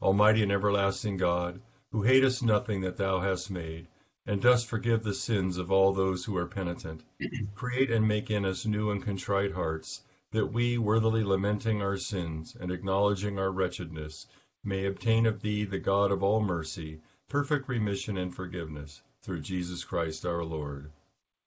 Almighty 0.02 0.42
and 0.42 0.50
everlasting 0.50 1.19
God, 1.19 1.61
who 1.92 2.02
hatest 2.02 2.42
nothing 2.42 2.80
that 2.80 2.97
thou 2.97 3.21
hast 3.21 3.50
made, 3.50 3.87
and 4.25 4.40
dost 4.40 4.66
forgive 4.66 5.02
the 5.02 5.12
sins 5.12 5.59
of 5.59 5.71
all 5.71 5.92
those 5.92 6.25
who 6.25 6.37
are 6.37 6.47
penitent, 6.47 7.04
create 7.54 7.90
and 7.90 8.09
make 8.09 8.30
in 8.30 8.47
us 8.47 8.64
new 8.64 8.90
and 8.90 9.02
contrite 9.02 9.52
hearts, 9.52 10.02
that 10.30 10.47
we, 10.47 10.78
worthily 10.78 11.23
lamenting 11.23 11.83
our 11.83 11.99
sins 11.99 12.57
and 12.59 12.71
acknowledging 12.71 13.38
our 13.38 13.50
wretchedness, 13.50 14.26
may 14.64 14.87
obtain 14.87 15.26
of 15.26 15.42
thee, 15.42 15.64
the 15.64 15.78
God 15.78 16.12
of 16.12 16.23
all 16.23 16.40
mercy, 16.40 17.02
perfect 17.28 17.69
remission 17.69 18.16
and 18.16 18.35
forgiveness, 18.35 19.02
through 19.23 19.40
Jesus 19.40 19.85
Christ 19.85 20.25
our 20.25 20.45
Lord. 20.45 20.92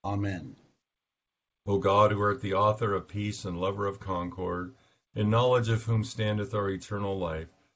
Amen. 0.04 0.54
O 1.66 1.78
God, 1.78 2.12
who 2.12 2.20
art 2.20 2.40
the 2.40 2.54
author 2.54 2.94
of 2.94 3.08
peace 3.08 3.44
and 3.46 3.58
lover 3.58 3.86
of 3.86 3.98
concord, 3.98 4.74
in 5.14 5.30
knowledge 5.30 5.70
of 5.70 5.82
whom 5.82 6.04
standeth 6.04 6.54
our 6.54 6.68
eternal 6.68 7.18
life, 7.18 7.48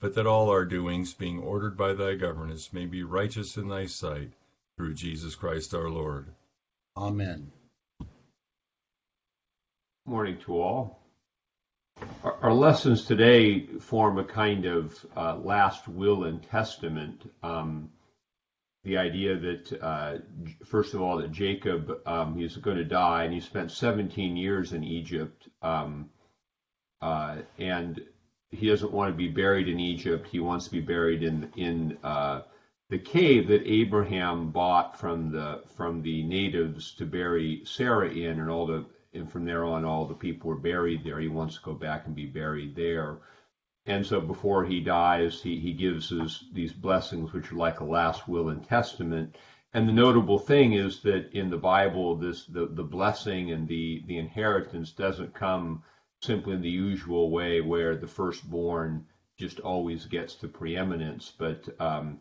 but 0.00 0.14
that 0.14 0.26
all 0.26 0.48
our 0.50 0.64
doings, 0.64 1.12
being 1.12 1.38
ordered 1.38 1.76
by 1.76 1.92
thy 1.92 2.14
governance, 2.14 2.72
may 2.72 2.86
be 2.86 3.02
righteous 3.02 3.56
in 3.56 3.68
thy 3.68 3.86
sight, 3.86 4.32
through 4.76 4.94
Jesus 4.94 5.34
Christ 5.34 5.74
our 5.74 5.90
Lord. 5.90 6.26
Amen. 6.96 7.52
Morning 10.06 10.38
to 10.46 10.60
all. 10.60 11.00
Our, 12.24 12.54
lessons 12.54 13.04
today 13.04 13.66
form 13.78 14.18
a 14.18 14.24
kind 14.24 14.64
of 14.64 15.06
uh, 15.14 15.36
last 15.36 15.86
will 15.86 16.24
and 16.24 16.42
testament. 16.42 17.30
Um, 17.42 17.90
the 18.84 18.96
idea 18.96 19.38
that, 19.38 19.82
uh, 19.82 20.18
first 20.64 20.94
of 20.94 21.02
all, 21.02 21.18
that 21.18 21.30
Jacob, 21.30 22.00
um, 22.06 22.36
he's 22.36 22.56
going 22.56 22.78
to 22.78 22.84
die, 22.84 23.24
and 23.24 23.34
he 23.34 23.40
spent 23.40 23.70
17 23.70 24.36
years 24.36 24.72
in 24.72 24.82
Egypt, 24.82 25.46
um, 25.60 26.08
uh, 27.02 27.36
and 27.58 28.00
he 28.50 28.68
doesn't 28.68 28.92
want 28.92 29.12
to 29.12 29.16
be 29.16 29.28
buried 29.28 29.68
in 29.68 29.78
Egypt. 29.78 30.26
He 30.26 30.40
wants 30.40 30.66
to 30.66 30.72
be 30.72 30.80
buried 30.80 31.22
in 31.22 31.50
in 31.56 31.98
uh, 32.02 32.42
the 32.88 32.98
cave 32.98 33.48
that 33.48 33.66
Abraham 33.66 34.50
bought 34.50 34.98
from 34.98 35.30
the 35.30 35.62
from 35.76 36.02
the 36.02 36.22
natives 36.24 36.94
to 36.96 37.06
bury 37.06 37.62
Sarah 37.64 38.10
in, 38.10 38.40
and 38.40 38.50
all 38.50 38.66
the 38.66 38.84
and 39.12 39.30
from 39.30 39.44
there 39.44 39.64
on, 39.64 39.84
all 39.84 40.06
the 40.06 40.14
people 40.14 40.48
were 40.48 40.56
buried 40.56 41.04
there. 41.04 41.20
He 41.20 41.28
wants 41.28 41.56
to 41.56 41.62
go 41.62 41.74
back 41.74 42.06
and 42.06 42.14
be 42.14 42.26
buried 42.26 42.76
there. 42.76 43.18
And 43.86 44.06
so 44.06 44.20
before 44.20 44.64
he 44.64 44.80
dies, 44.80 45.42
he, 45.42 45.58
he 45.58 45.72
gives 45.72 46.10
his, 46.10 46.44
these 46.52 46.72
blessings, 46.72 47.32
which 47.32 47.50
are 47.50 47.56
like 47.56 47.80
a 47.80 47.84
last 47.84 48.28
will 48.28 48.50
and 48.50 48.62
testament. 48.62 49.36
And 49.72 49.88
the 49.88 49.92
notable 49.92 50.38
thing 50.38 50.74
is 50.74 51.00
that 51.02 51.32
in 51.32 51.50
the 51.50 51.56
Bible, 51.56 52.16
this 52.16 52.44
the, 52.44 52.66
the 52.66 52.84
blessing 52.84 53.50
and 53.52 53.66
the, 53.66 54.04
the 54.06 54.18
inheritance 54.18 54.92
doesn't 54.92 55.34
come 55.34 55.82
simply 56.22 56.54
in 56.54 56.60
the 56.60 56.68
usual 56.68 57.30
way 57.30 57.60
where 57.60 57.96
the 57.96 58.06
firstborn 58.06 59.06
just 59.38 59.60
always 59.60 60.04
gets 60.04 60.34
the 60.34 60.48
preeminence. 60.48 61.32
But 61.36 61.68
um, 61.80 62.20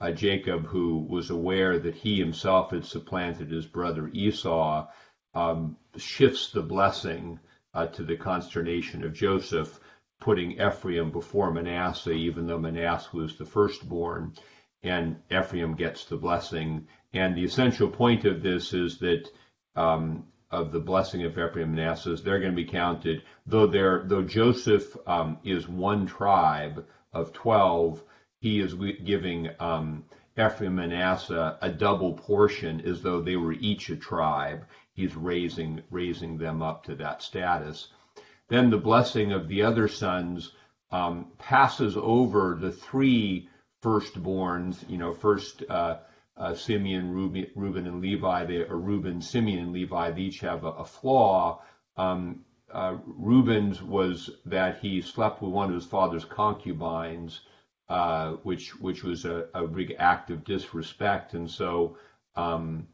uh, 0.00 0.10
Jacob, 0.10 0.66
who 0.66 1.06
was 1.08 1.30
aware 1.30 1.78
that 1.78 1.94
he 1.94 2.18
himself 2.18 2.70
had 2.72 2.84
supplanted 2.84 3.50
his 3.50 3.66
brother 3.66 4.08
Esau, 4.12 4.88
um, 5.34 5.76
shifts 5.96 6.50
the 6.50 6.62
blessing 6.62 7.38
uh, 7.72 7.86
to 7.88 8.02
the 8.02 8.16
consternation 8.16 9.04
of 9.04 9.12
Joseph, 9.12 9.78
putting 10.20 10.52
Ephraim 10.52 11.10
before 11.10 11.52
Manasseh, 11.52 12.10
even 12.10 12.46
though 12.46 12.58
Manasseh 12.58 13.14
was 13.14 13.36
the 13.36 13.44
firstborn, 13.44 14.32
and 14.82 15.16
Ephraim 15.30 15.74
gets 15.74 16.04
the 16.06 16.16
blessing. 16.16 16.86
And 17.12 17.36
the 17.36 17.44
essential 17.44 17.88
point 17.88 18.24
of 18.24 18.42
this 18.42 18.72
is 18.72 18.98
that 18.98 19.28
um, 19.76 20.26
of 20.50 20.72
the 20.72 20.80
blessing 20.80 21.24
of 21.24 21.32
Ephraim 21.32 21.68
and 21.68 21.76
Manasseh, 21.76 22.16
they're 22.16 22.40
going 22.40 22.52
to 22.52 22.56
be 22.56 22.64
counted. 22.64 23.22
Though 23.46 23.66
they 23.66 24.06
though 24.08 24.22
Joseph 24.22 24.96
um, 25.06 25.38
is 25.44 25.68
one 25.68 26.06
tribe 26.06 26.84
of 27.12 27.32
twelve, 27.32 28.02
he 28.40 28.60
is 28.60 28.74
giving 29.04 29.50
um, 29.60 30.04
Ephraim 30.38 30.78
and 30.78 30.90
Manasseh 30.90 31.58
a 31.60 31.70
double 31.70 32.12
portion, 32.12 32.80
as 32.86 33.02
though 33.02 33.20
they 33.20 33.36
were 33.36 33.52
each 33.52 33.90
a 33.90 33.96
tribe 33.96 34.64
he's 34.96 35.14
raising 35.14 35.82
raising 35.90 36.38
them 36.38 36.62
up 36.62 36.82
to 36.84 36.94
that 36.96 37.22
status. 37.22 37.88
Then 38.48 38.70
the 38.70 38.78
blessing 38.78 39.32
of 39.32 39.46
the 39.46 39.62
other 39.62 39.88
sons 39.88 40.52
um, 40.90 41.26
passes 41.38 41.96
over 41.96 42.56
the 42.60 42.72
three 42.72 43.48
firstborns. 43.82 44.88
You 44.88 44.98
know, 44.98 45.12
first 45.12 45.62
uh, 45.68 45.98
uh, 46.36 46.54
Simeon, 46.54 47.10
Reuben, 47.10 47.46
Reuben, 47.54 47.86
and 47.86 48.00
Levi. 48.00 48.44
They, 48.44 48.56
or 48.56 48.76
Reuben, 48.76 49.20
Simeon, 49.20 49.64
and 49.64 49.72
Levi. 49.72 50.10
They 50.10 50.22
each 50.22 50.40
have 50.40 50.64
a, 50.64 50.68
a 50.68 50.84
flaw. 50.84 51.62
Um, 51.96 52.44
uh, 52.72 52.96
Reuben's 53.06 53.82
was 53.82 54.30
that 54.44 54.78
he 54.80 55.00
slept 55.00 55.40
with 55.40 55.52
one 55.52 55.68
of 55.68 55.74
his 55.74 55.86
father's 55.86 56.24
concubines, 56.24 57.40
uh, 57.88 58.32
which 58.42 58.78
which 58.80 59.04
was 59.04 59.24
a, 59.24 59.46
a, 59.54 59.66
big 59.66 59.94
act 59.98 60.30
of 60.30 60.44
disrespect, 60.44 61.34
and 61.34 61.48
so 61.48 61.96
um, 62.34 62.88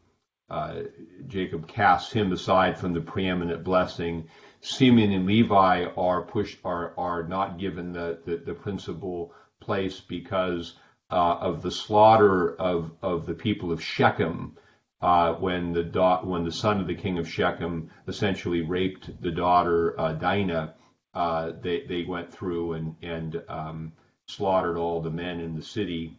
uh, 0.51 0.83
Jacob 1.27 1.67
casts 1.67 2.13
him 2.13 2.31
aside 2.33 2.79
from 2.79 2.93
the 2.93 3.01
preeminent 3.01 3.65
blessing. 3.65 4.29
Simeon 4.61 5.13
and 5.13 5.27
Levi 5.27 5.87
are 5.97 6.23
pushed 6.23 6.59
are 6.65 6.93
are 6.99 7.23
not 7.23 7.59
given 7.59 7.93
the 7.93 8.21
the, 8.27 8.37
the 8.37 8.55
principal 8.55 9.33
place 9.61 10.01
because 10.01 10.75
uh, 11.13 11.39
of 11.41 11.63
the 11.63 11.71
slaughter 11.71 12.57
of 12.57 12.91
of 13.03 13.27
the 13.27 13.35
people 13.35 13.71
of 13.73 13.83
Shechem. 13.83 14.57
Uh, 15.01 15.35
when 15.35 15.73
the 15.73 15.83
da- 15.83 16.23
when 16.25 16.45
the 16.45 16.53
son 16.53 16.81
of 16.81 16.87
the 16.87 16.95
king 16.95 17.19
of 17.19 17.29
Shechem 17.29 17.91
essentially 18.09 18.63
raped 18.63 19.21
the 19.21 19.33
daughter 19.33 19.99
uh, 20.01 20.13
Dinah, 20.13 20.75
uh, 21.15 21.53
they 21.61 21.85
they 21.89 22.05
went 22.05 22.33
through 22.33 22.75
and 22.75 22.97
and 23.03 23.43
um, 23.49 23.93
slaughtered 24.27 24.77
all 24.77 25.03
the 25.03 25.11
men 25.11 25.41
in 25.41 25.55
the 25.57 25.63
city, 25.63 26.19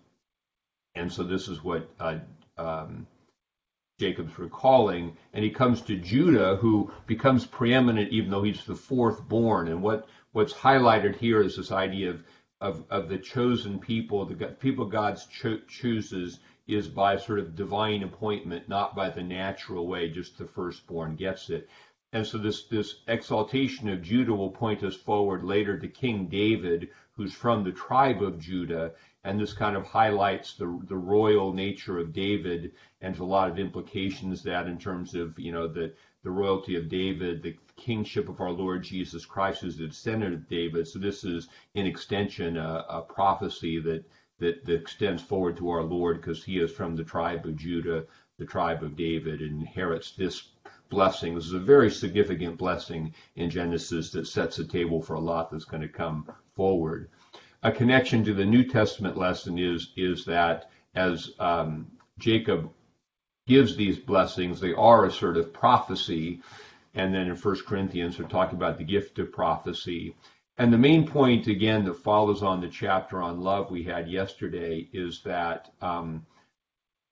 and 0.95 1.11
so 1.11 1.23
this 1.23 1.47
is 1.47 1.63
what 1.63 1.89
uh, 1.99 2.19
um, 2.57 3.07
Jacob's 3.99 4.37
recalling, 4.37 5.15
and 5.33 5.43
he 5.43 5.49
comes 5.51 5.81
to 5.81 5.95
Judah, 5.95 6.57
who 6.57 6.91
becomes 7.05 7.45
preeminent 7.45 8.11
even 8.11 8.31
though 8.31 8.43
he's 8.43 8.65
the 8.65 8.75
fourth 8.75 9.27
born. 9.27 9.67
And 9.67 9.81
what, 9.81 10.07
what's 10.31 10.53
highlighted 10.53 11.15
here 11.15 11.41
is 11.41 11.55
this 11.55 11.71
idea 11.71 12.09
of, 12.09 12.23
of, 12.63 12.85
of 12.89 13.09
the 13.09 13.17
chosen 13.17 13.77
people, 13.77 14.25
the 14.25 14.35
people 14.47 14.85
God 14.85 15.19
cho- 15.29 15.59
chooses 15.67 16.39
is 16.65 16.87
by 16.87 17.17
sort 17.17 17.39
of 17.39 17.57
divine 17.57 18.03
appointment, 18.03 18.69
not 18.69 18.95
by 18.95 19.09
the 19.09 19.21
natural 19.21 19.85
way, 19.85 20.09
just 20.09 20.37
the 20.37 20.45
firstborn 20.45 21.17
gets 21.17 21.49
it. 21.49 21.69
And 22.13 22.25
so 22.25 22.37
this, 22.37 22.63
this 22.67 23.01
exaltation 23.07 23.89
of 23.89 24.01
Judah 24.01 24.33
will 24.33 24.51
point 24.51 24.81
us 24.81 24.95
forward 24.95 25.43
later 25.43 25.77
to 25.77 25.87
King 25.89 26.27
David, 26.27 26.87
who's 27.17 27.33
from 27.33 27.65
the 27.65 27.71
tribe 27.73 28.23
of 28.23 28.39
Judah, 28.39 28.93
and 29.25 29.39
this 29.39 29.53
kind 29.53 29.75
of 29.75 29.85
highlights 29.85 30.53
the 30.55 30.79
the 30.87 30.97
royal 30.97 31.53
nature 31.53 31.99
of 31.99 32.13
David 32.13 32.71
and 33.01 33.17
a 33.17 33.25
lot 33.25 33.49
of 33.49 33.59
implications 33.59 34.43
that 34.43 34.67
in 34.67 34.77
terms 34.77 35.15
of 35.15 35.37
you 35.37 35.51
know 35.51 35.67
the 35.67 35.93
the 36.23 36.31
royalty 36.31 36.75
of 36.75 36.89
David, 36.89 37.43
the 37.43 37.57
kingship 37.75 38.29
of 38.29 38.39
our 38.39 38.51
Lord 38.51 38.83
Jesus 38.83 39.25
Christ, 39.25 39.61
who's 39.61 39.77
the 39.77 39.87
descendant 39.87 40.33
of 40.33 40.49
David. 40.49 40.87
So 40.87 40.99
this 40.99 41.23
is 41.23 41.49
in 41.75 41.85
extension 41.85 42.57
a, 42.57 42.85
a 42.89 43.01
prophecy 43.01 43.79
that, 43.79 44.03
that 44.39 44.65
that 44.65 44.73
extends 44.73 45.21
forward 45.21 45.57
to 45.57 45.69
our 45.69 45.83
Lord 45.83 46.21
because 46.21 46.43
he 46.43 46.59
is 46.59 46.71
from 46.71 46.95
the 46.95 47.03
tribe 47.03 47.45
of 47.45 47.57
Judah, 47.57 48.05
the 48.37 48.45
tribe 48.45 48.83
of 48.83 48.95
David, 48.95 49.41
and 49.41 49.61
inherits 49.61 50.11
this 50.11 50.49
blessing. 50.89 51.35
This 51.35 51.45
is 51.45 51.53
a 51.53 51.59
very 51.59 51.91
significant 51.91 52.57
blessing 52.57 53.13
in 53.35 53.49
Genesis 53.49 54.11
that 54.11 54.27
sets 54.27 54.57
the 54.57 54.65
table 54.65 55.01
for 55.01 55.15
a 55.15 55.19
lot 55.19 55.51
that's 55.51 55.65
going 55.65 55.81
to 55.81 55.87
come 55.87 56.27
forward 56.55 57.09
a 57.63 57.71
connection 57.71 58.23
to 58.25 58.33
the 58.33 58.45
New 58.45 58.65
Testament 58.65 59.17
lesson 59.17 59.57
is 59.57 59.93
is 59.95 60.25
that 60.25 60.69
as 60.95 61.31
um, 61.39 61.87
Jacob 62.19 62.69
gives 63.47 63.75
these 63.75 63.99
blessings, 63.99 64.59
they 64.59 64.73
are 64.73 65.05
a 65.05 65.11
sort 65.11 65.37
of 65.37 65.53
prophecy. 65.53 66.41
And 66.93 67.13
then 67.13 67.27
in 67.27 67.35
1 67.35 67.55
Corinthians, 67.65 68.17
we're 68.17 68.27
talking 68.27 68.55
about 68.55 68.77
the 68.77 68.83
gift 68.83 69.19
of 69.19 69.31
prophecy. 69.31 70.15
and 70.57 70.71
the 70.71 70.77
main 70.77 71.07
point, 71.07 71.47
again, 71.47 71.83
that 71.85 71.95
follows 71.95 72.43
on 72.43 72.61
the 72.61 72.69
chapter 72.69 73.21
on 73.21 73.41
love 73.41 73.71
we 73.71 73.83
had 73.83 74.07
yesterday 74.07 74.87
is 74.93 75.21
that 75.23 75.73
um, 75.81 76.25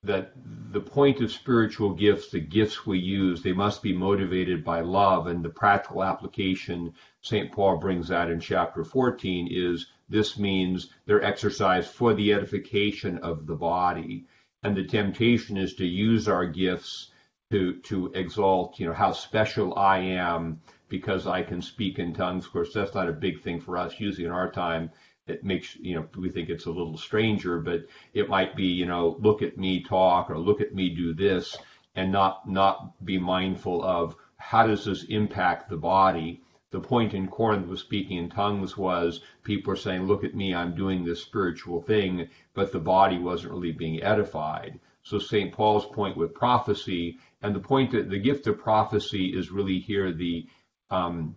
that 0.04 0.32
the 0.72 0.80
point 0.80 1.22
of 1.22 1.32
spiritual 1.32 1.94
gifts, 1.94 2.32
the 2.32 2.40
gifts 2.40 2.88
we 2.88 2.98
use, 2.98 3.44
they 3.44 3.54
must 3.54 3.84
be 3.84 3.94
motivated 3.94 4.64
by 4.64 4.82
love. 4.82 5.28
And 5.28 5.46
the 5.46 5.50
practical 5.50 6.04
application 6.04 6.94
St. 7.22 7.52
Paul 7.52 7.78
brings 7.78 8.10
out 8.10 8.32
in 8.32 8.40
chapter 8.40 8.84
14 8.84 9.48
is 9.52 9.88
this 10.10 10.40
means 10.40 10.90
they're 11.06 11.24
exercised 11.24 11.90
for 11.90 12.16
the 12.16 12.34
edification 12.34 13.20
of 13.20 13.46
the 13.46 13.56
body. 13.56 14.26
And 14.64 14.78
the 14.78 14.86
temptation 14.86 15.58
is 15.58 15.74
to 15.76 15.86
use 15.86 16.28
our 16.28 16.46
gifts 16.46 17.12
to, 17.52 17.80
to 17.82 18.12
exalt, 18.14 18.80
you 18.80 18.86
know, 18.86 18.94
how 18.94 19.12
special 19.12 19.78
I 19.78 19.98
am 19.98 20.62
because 20.88 21.26
I 21.26 21.42
can 21.42 21.62
speak 21.62 21.98
in 21.98 22.14
tongues. 22.14 22.46
Of 22.46 22.52
course, 22.52 22.74
that's 22.74 22.94
not 22.94 23.10
a 23.10 23.14
big 23.14 23.42
thing 23.42 23.60
for 23.60 23.78
us. 23.78 24.00
Usually 24.00 24.26
in 24.26 24.32
our 24.32 24.52
time, 24.52 24.92
it 25.28 25.44
makes, 25.44 25.76
you 25.78 25.96
know, 25.96 26.06
we 26.16 26.30
think 26.30 26.50
it's 26.50 26.66
a 26.66 26.72
little 26.72 26.98
stranger, 26.98 27.60
but 27.60 27.86
it 28.14 28.30
might 28.30 28.56
be, 28.56 28.66
you 28.66 28.86
know, 28.86 29.18
look 29.20 29.42
at 29.42 29.58
me 29.58 29.84
talk 29.84 30.30
or 30.30 30.38
look 30.38 30.62
at 30.62 30.76
me 30.76 30.90
do 30.90 31.14
this 31.14 31.58
and 31.96 32.12
not, 32.12 32.48
not 32.48 33.04
be 33.04 33.18
mindful 33.18 33.84
of 33.84 34.16
how 34.38 34.68
does 34.68 34.86
this 34.86 35.04
impact 35.06 35.70
the 35.70 35.78
body. 35.78 36.42
The 36.72 36.80
point 36.80 37.14
in 37.14 37.28
Corinth 37.28 37.68
was 37.68 37.82
speaking 37.82 38.18
in 38.18 38.30
tongues 38.30 38.78
was 38.78 39.22
people 39.44 39.72
were 39.72 39.76
saying, 39.76 40.04
look 40.04 40.24
at 40.24 40.36
me, 40.36 40.56
I'm 40.56 40.74
doing 40.74 41.04
this 41.04 41.22
spiritual 41.22 41.82
thing, 41.82 42.30
but 42.54 42.72
the 42.72 42.80
body 42.80 43.18
wasn't 43.18 43.54
really 43.54 43.74
being 43.74 44.02
edified. 44.02 44.80
So 45.04 45.20
St. 45.20 45.52
Paul's 45.52 45.86
point 45.88 46.16
with 46.16 46.34
prophecy, 46.34 47.20
and 47.42 47.54
the 47.54 47.60
point 47.60 47.92
that 47.92 48.10
the 48.10 48.20
gift 48.20 48.48
of 48.48 48.60
prophecy 48.60 49.38
is 49.38 49.52
really 49.52 49.80
here 49.80 50.14
the 50.14 50.48
um, 50.90 51.36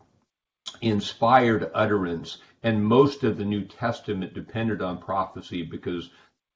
inspired 0.80 1.70
utterance. 1.74 2.38
And 2.62 2.84
most 2.84 3.24
of 3.24 3.36
the 3.36 3.44
New 3.44 3.64
Testament 3.64 4.34
depended 4.34 4.82
on 4.82 4.98
prophecy 4.98 5.62
because 5.62 6.10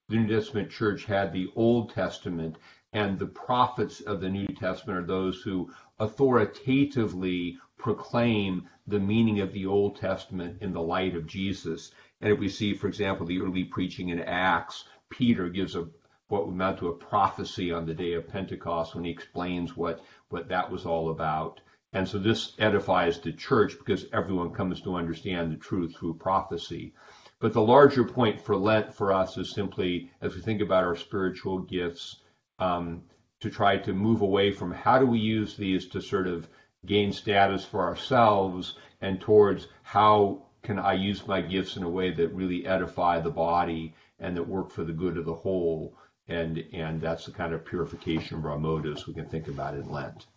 the 0.07 0.15
New 0.15 0.27
Testament 0.27 0.71
church 0.71 1.05
had 1.05 1.33
the 1.33 1.51
Old 1.55 1.93
Testament, 1.93 2.57
and 2.93 3.19
the 3.19 3.27
prophets 3.27 4.01
of 4.01 4.21
the 4.21 4.29
New 4.29 4.47
Testament 4.47 4.99
are 4.99 5.05
those 5.05 5.41
who 5.41 5.69
authoritatively 5.99 7.57
proclaim 7.77 8.67
the 8.87 8.99
meaning 8.99 9.39
of 9.39 9.53
the 9.53 9.65
Old 9.65 9.95
Testament 9.95 10.57
in 10.61 10.73
the 10.73 10.81
light 10.81 11.15
of 11.15 11.27
Jesus. 11.27 11.91
And 12.21 12.31
if 12.31 12.39
we 12.39 12.49
see, 12.49 12.73
for 12.73 12.87
example, 12.87 13.25
the 13.25 13.41
early 13.41 13.63
preaching 13.63 14.09
in 14.09 14.19
Acts, 14.19 14.85
Peter 15.09 15.49
gives 15.49 15.75
a 15.75 15.87
what 16.29 16.45
would 16.45 16.53
amount 16.53 16.77
to 16.77 16.87
a 16.87 16.93
prophecy 16.93 17.71
on 17.71 17.85
the 17.85 17.93
day 17.93 18.13
of 18.13 18.27
Pentecost 18.27 18.93
when 18.93 19.03
he 19.03 19.09
explains 19.09 19.75
what, 19.75 20.01
what 20.29 20.47
that 20.47 20.69
was 20.71 20.85
all 20.85 21.09
about. 21.09 21.59
And 21.91 22.07
so 22.07 22.19
this 22.19 22.53
edifies 22.59 23.19
the 23.19 23.33
church 23.33 23.77
because 23.79 24.05
everyone 24.13 24.51
comes 24.51 24.79
to 24.81 24.95
understand 24.95 25.51
the 25.51 25.57
truth 25.57 25.95
through 25.95 26.13
prophecy. 26.15 26.93
But 27.39 27.53
the 27.53 27.61
larger 27.61 28.03
point 28.03 28.39
for 28.39 28.55
Lent 28.55 28.93
for 28.93 29.11
us 29.11 29.37
is 29.37 29.51
simply, 29.51 30.11
as 30.21 30.35
we 30.35 30.41
think 30.41 30.61
about 30.61 30.83
our 30.83 30.95
spiritual 30.95 31.59
gifts, 31.59 32.21
um, 32.59 33.01
to 33.41 33.49
try 33.49 33.77
to 33.77 33.93
move 33.93 34.21
away 34.21 34.51
from 34.51 34.71
how 34.71 34.99
do 34.99 35.05
we 35.05 35.19
use 35.19 35.55
these 35.55 35.87
to 35.87 36.01
sort 36.01 36.27
of 36.27 36.47
gain 36.85 37.11
status 37.11 37.65
for 37.65 37.81
ourselves 37.81 38.77
and 39.01 39.19
towards 39.19 39.67
how 39.83 40.43
can 40.61 40.77
I 40.77 40.93
use 40.93 41.25
my 41.25 41.41
gifts 41.41 41.77
in 41.77 41.83
a 41.83 41.89
way 41.89 42.11
that 42.11 42.33
really 42.33 42.65
edify 42.65 43.19
the 43.19 43.29
body 43.29 43.93
and 44.19 44.35
that 44.35 44.47
work 44.47 44.71
for 44.71 44.83
the 44.83 44.93
good 44.93 45.17
of 45.17 45.25
the 45.25 45.33
whole. 45.33 45.95
And, 46.27 46.63
and 46.73 47.01
that's 47.01 47.25
the 47.25 47.31
kind 47.31 47.53
of 47.53 47.65
purification 47.65 48.37
of 48.37 48.45
our 48.45 48.59
motives 48.59 49.07
we 49.07 49.13
can 49.13 49.29
think 49.29 49.47
about 49.47 49.73
in 49.73 49.89
Lent. 49.89 50.27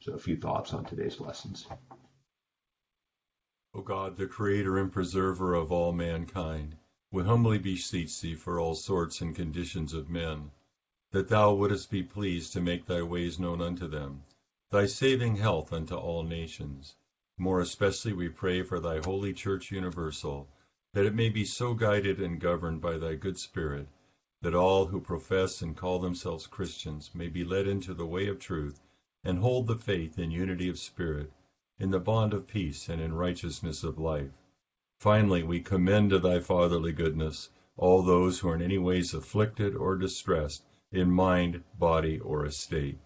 So 0.00 0.14
a 0.14 0.18
few 0.18 0.36
thoughts 0.36 0.72
on 0.72 0.84
today's 0.84 1.20
lessons. 1.20 1.66
O 3.74 3.82
God, 3.82 4.16
the 4.16 4.26
creator 4.26 4.78
and 4.78 4.90
preserver 4.90 5.54
of 5.54 5.70
all 5.70 5.92
mankind, 5.92 6.76
we 7.12 7.22
humbly 7.22 7.58
beseech 7.58 8.20
thee 8.20 8.34
for 8.34 8.58
all 8.58 8.74
sorts 8.74 9.20
and 9.20 9.36
conditions 9.36 9.92
of 9.92 10.08
men, 10.08 10.50
that 11.16 11.28
thou 11.28 11.50
wouldest 11.54 11.90
be 11.90 12.02
pleased 12.02 12.52
to 12.52 12.60
make 12.60 12.84
thy 12.84 13.00
ways 13.00 13.38
known 13.38 13.62
unto 13.62 13.88
them, 13.88 14.22
thy 14.70 14.84
saving 14.84 15.36
health 15.36 15.72
unto 15.72 15.94
all 15.94 16.22
nations. 16.22 16.94
More 17.38 17.58
especially 17.62 18.12
we 18.12 18.28
pray 18.28 18.60
for 18.62 18.78
thy 18.78 18.98
holy 18.98 19.32
church 19.32 19.70
universal, 19.70 20.46
that 20.92 21.06
it 21.06 21.14
may 21.14 21.30
be 21.30 21.42
so 21.42 21.72
guided 21.72 22.20
and 22.20 22.38
governed 22.38 22.82
by 22.82 22.98
thy 22.98 23.14
good 23.14 23.38
spirit, 23.38 23.88
that 24.42 24.54
all 24.54 24.84
who 24.84 25.00
profess 25.00 25.62
and 25.62 25.74
call 25.74 25.98
themselves 25.98 26.46
Christians 26.46 27.10
may 27.14 27.28
be 27.28 27.44
led 27.44 27.66
into 27.66 27.94
the 27.94 28.04
way 28.04 28.26
of 28.26 28.38
truth 28.38 28.82
and 29.24 29.38
hold 29.38 29.68
the 29.68 29.76
faith 29.78 30.18
in 30.18 30.30
unity 30.30 30.68
of 30.68 30.78
spirit, 30.78 31.32
in 31.78 31.92
the 31.92 31.98
bond 31.98 32.34
of 32.34 32.46
peace, 32.46 32.90
and 32.90 33.00
in 33.00 33.14
righteousness 33.14 33.82
of 33.82 33.98
life. 33.98 34.34
Finally, 34.98 35.42
we 35.42 35.60
commend 35.60 36.10
to 36.10 36.18
thy 36.18 36.40
fatherly 36.40 36.92
goodness 36.92 37.48
all 37.78 38.02
those 38.02 38.40
who 38.40 38.50
are 38.50 38.54
in 38.54 38.60
any 38.60 38.76
ways 38.76 39.14
afflicted 39.14 39.74
or 39.74 39.96
distressed 39.96 40.62
in 40.96 41.10
mind, 41.10 41.62
body, 41.78 42.18
or 42.18 42.46
estate. 42.46 42.98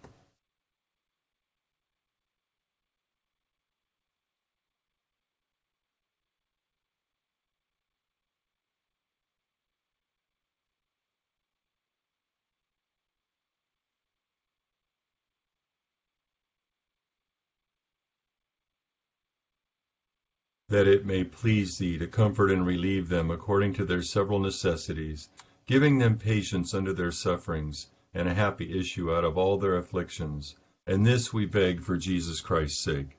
that 20.71 20.87
it 20.87 21.05
may 21.05 21.21
please 21.21 21.77
thee 21.77 21.97
to 21.97 22.07
comfort 22.07 22.49
and 22.49 22.65
relieve 22.65 23.09
them 23.09 23.29
according 23.29 23.73
to 23.73 23.83
their 23.83 24.01
several 24.01 24.39
necessities, 24.39 25.27
giving 25.71 25.99
them 25.99 26.17
patience 26.17 26.73
under 26.73 26.91
their 26.91 27.13
sufferings, 27.13 27.87
and 28.13 28.27
a 28.27 28.33
happy 28.33 28.77
issue 28.77 29.09
out 29.09 29.23
of 29.23 29.37
all 29.37 29.57
their 29.57 29.77
afflictions. 29.77 30.53
And 30.85 31.05
this 31.05 31.31
we 31.31 31.45
beg 31.45 31.79
for 31.79 31.95
Jesus 31.95 32.41
Christ's 32.41 32.83
sake. 32.83 33.17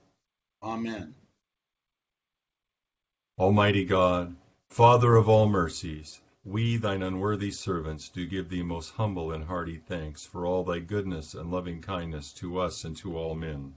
Amen. 0.62 1.14
Almighty 3.38 3.86
God, 3.86 4.36
Father 4.68 5.16
of 5.16 5.30
all 5.30 5.48
mercies, 5.48 6.20
we, 6.44 6.76
thine 6.76 7.02
unworthy 7.02 7.50
servants, 7.50 8.10
do 8.10 8.26
give 8.26 8.50
thee 8.50 8.62
most 8.62 8.90
humble 8.90 9.32
and 9.32 9.44
hearty 9.44 9.78
thanks 9.78 10.26
for 10.26 10.44
all 10.44 10.62
thy 10.62 10.80
goodness 10.80 11.32
and 11.32 11.50
loving 11.50 11.80
kindness 11.80 12.34
to 12.34 12.58
us 12.58 12.84
and 12.84 12.94
to 12.98 13.16
all 13.16 13.34
men. 13.34 13.76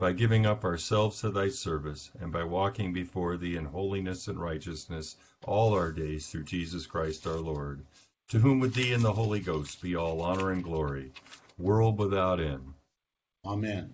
by 0.00 0.12
giving 0.12 0.46
up 0.46 0.64
ourselves 0.64 1.20
to 1.20 1.30
thy 1.30 1.50
service, 1.50 2.10
and 2.20 2.32
by 2.32 2.42
walking 2.42 2.94
before 2.94 3.36
thee 3.36 3.56
in 3.56 3.66
holiness 3.66 4.28
and 4.28 4.40
righteousness 4.40 5.14
all 5.44 5.74
our 5.74 5.92
days 5.92 6.26
through 6.26 6.42
Jesus 6.42 6.86
Christ 6.86 7.26
our 7.26 7.36
Lord, 7.36 7.84
to 8.30 8.38
whom 8.38 8.60
with 8.60 8.72
thee 8.72 8.94
and 8.94 9.04
the 9.04 9.12
Holy 9.12 9.40
Ghost 9.40 9.82
be 9.82 9.96
all 9.96 10.22
honor 10.22 10.52
and 10.52 10.64
glory, 10.64 11.12
world 11.58 11.98
without 11.98 12.40
end. 12.40 12.72
Amen. 13.44 13.92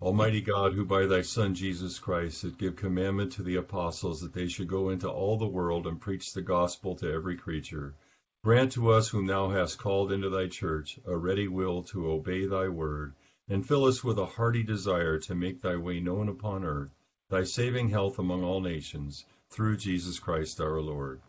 Almighty 0.00 0.42
God, 0.42 0.74
who 0.74 0.84
by 0.84 1.06
thy 1.06 1.22
Son 1.22 1.56
Jesus 1.56 1.98
Christ 1.98 2.42
did 2.42 2.56
give 2.56 2.76
commandment 2.76 3.32
to 3.32 3.42
the 3.42 3.56
apostles 3.56 4.20
that 4.20 4.32
they 4.32 4.46
should 4.46 4.68
go 4.68 4.90
into 4.90 5.10
all 5.10 5.38
the 5.38 5.46
world 5.46 5.88
and 5.88 6.00
preach 6.00 6.34
the 6.34 6.42
gospel 6.42 6.94
to 6.96 7.10
every 7.10 7.36
creature, 7.36 7.96
grant 8.44 8.70
to 8.72 8.90
us 8.90 9.08
whom 9.08 9.26
thou 9.26 9.48
hast 9.48 9.80
called 9.80 10.12
into 10.12 10.30
thy 10.30 10.46
church 10.46 11.00
a 11.04 11.16
ready 11.16 11.48
will 11.48 11.82
to 11.82 12.12
obey 12.12 12.46
thy 12.46 12.68
word, 12.68 13.12
and 13.48 13.66
fill 13.66 13.84
us 13.84 14.02
with 14.02 14.18
a 14.18 14.26
hearty 14.26 14.62
desire 14.62 15.18
to 15.20 15.34
make 15.34 15.60
thy 15.62 15.76
way 15.76 16.00
known 16.00 16.28
upon 16.28 16.64
earth, 16.64 16.90
thy 17.30 17.44
saving 17.44 17.88
health 17.88 18.18
among 18.18 18.42
all 18.44 18.60
nations, 18.60 19.24
through 19.50 19.76
Jesus 19.76 20.18
Christ 20.18 20.60
our 20.60 20.80
Lord. 20.80 21.20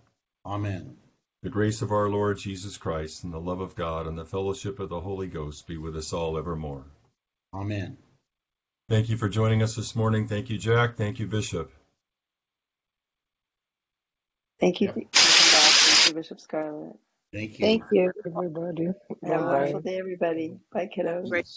Amen. 0.45 0.97
The 1.43 1.49
grace 1.49 1.81
of 1.81 1.91
our 1.91 2.09
Lord 2.09 2.37
Jesus 2.39 2.77
Christ, 2.77 3.23
and 3.23 3.33
the 3.33 3.39
love 3.39 3.61
of 3.61 3.75
God, 3.75 4.07
and 4.07 4.17
the 4.17 4.25
fellowship 4.25 4.79
of 4.79 4.89
the 4.89 4.99
Holy 4.99 5.27
Ghost 5.27 5.67
be 5.67 5.77
with 5.77 5.95
us 5.95 6.13
all 6.13 6.37
evermore. 6.37 6.85
Amen. 7.53 7.97
Thank 8.89 9.09
you 9.09 9.17
for 9.17 9.29
joining 9.29 9.61
us 9.61 9.75
this 9.75 9.95
morning. 9.95 10.27
Thank 10.27 10.49
you, 10.49 10.57
Jack. 10.57 10.95
Thank 10.95 11.19
you, 11.19 11.27
Bishop. 11.27 11.71
Thank 14.59 14.81
you, 14.81 14.87
Yep. 14.87 14.95
Bishop 14.95 15.13
Thank 15.13 16.07
you, 16.07 16.13
Bishop 16.15 16.39
Scarlett. 16.39 16.95
Thank 17.33 17.59
you. 17.59 17.65
Thank 17.65 17.83
you, 17.91 18.11
everybody. 18.25 18.85
Have 18.85 18.95
a 19.21 19.21
Bye-bye. 19.21 19.43
wonderful 19.43 19.81
day, 19.81 19.99
everybody. 19.99 20.59
Bye, 20.71 20.89
kiddos. 20.95 21.29
Great. 21.29 21.47